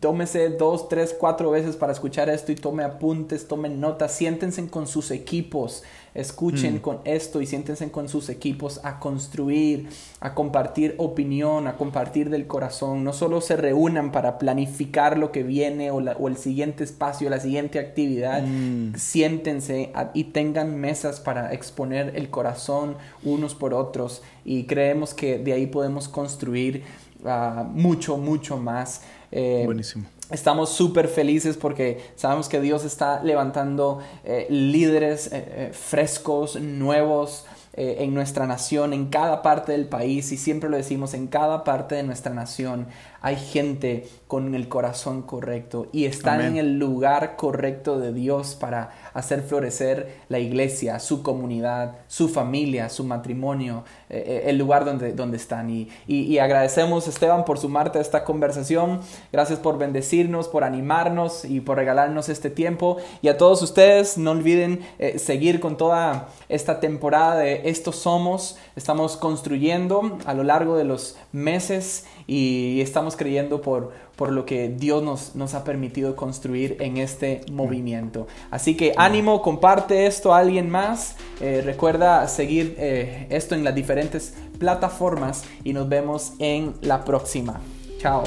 [0.00, 4.86] Tómese dos, tres, cuatro veces para escuchar esto y tome apuntes, tome notas, siéntense con
[4.86, 5.82] sus equipos,
[6.14, 6.78] escuchen mm.
[6.78, 9.88] con esto y siéntense con sus equipos a construir,
[10.20, 13.04] a compartir opinión, a compartir del corazón.
[13.04, 17.78] No solo se reúnan para planificar lo que viene o, el siguiente espacio, la siguiente
[17.78, 18.94] actividad, mm.
[18.96, 25.52] siéntense y tengan mesas para exponer el corazón unos por otros y creemos que de
[25.52, 26.84] ahí podemos construir
[27.24, 29.02] ah, mucho, mucho más.
[29.32, 30.04] Eh, Buenísimo.
[30.30, 37.44] Estamos súper felices porque sabemos que Dios está levantando eh, líderes eh, frescos, nuevos,
[37.76, 41.64] eh, en nuestra nación, en cada parte del país, y siempre lo decimos, en cada
[41.64, 42.86] parte de nuestra nación
[43.24, 48.90] hay gente con el corazón correcto y están en el lugar correcto de Dios para
[49.14, 55.14] hacer florecer la iglesia, su comunidad, su familia, su matrimonio, eh, eh, el lugar donde,
[55.14, 55.70] donde están.
[55.70, 59.00] Y, y, agradecemos, Esteban, por sumarte a esta conversación.
[59.32, 62.98] Gracias por bendecirnos, por animarnos y por regalarnos este tiempo.
[63.22, 68.58] Y a todos ustedes, no olviden eh, seguir con toda esta temporada de Estos Somos.
[68.76, 74.68] Estamos construyendo a lo largo de los meses y estamos creyendo por, por lo que
[74.68, 78.26] Dios nos, nos ha permitido construir en este movimiento.
[78.50, 81.16] Así que ánimo, comparte esto a alguien más.
[81.40, 87.60] Eh, recuerda seguir eh, esto en las diferentes plataformas y nos vemos en la próxima.
[87.98, 88.24] Chao.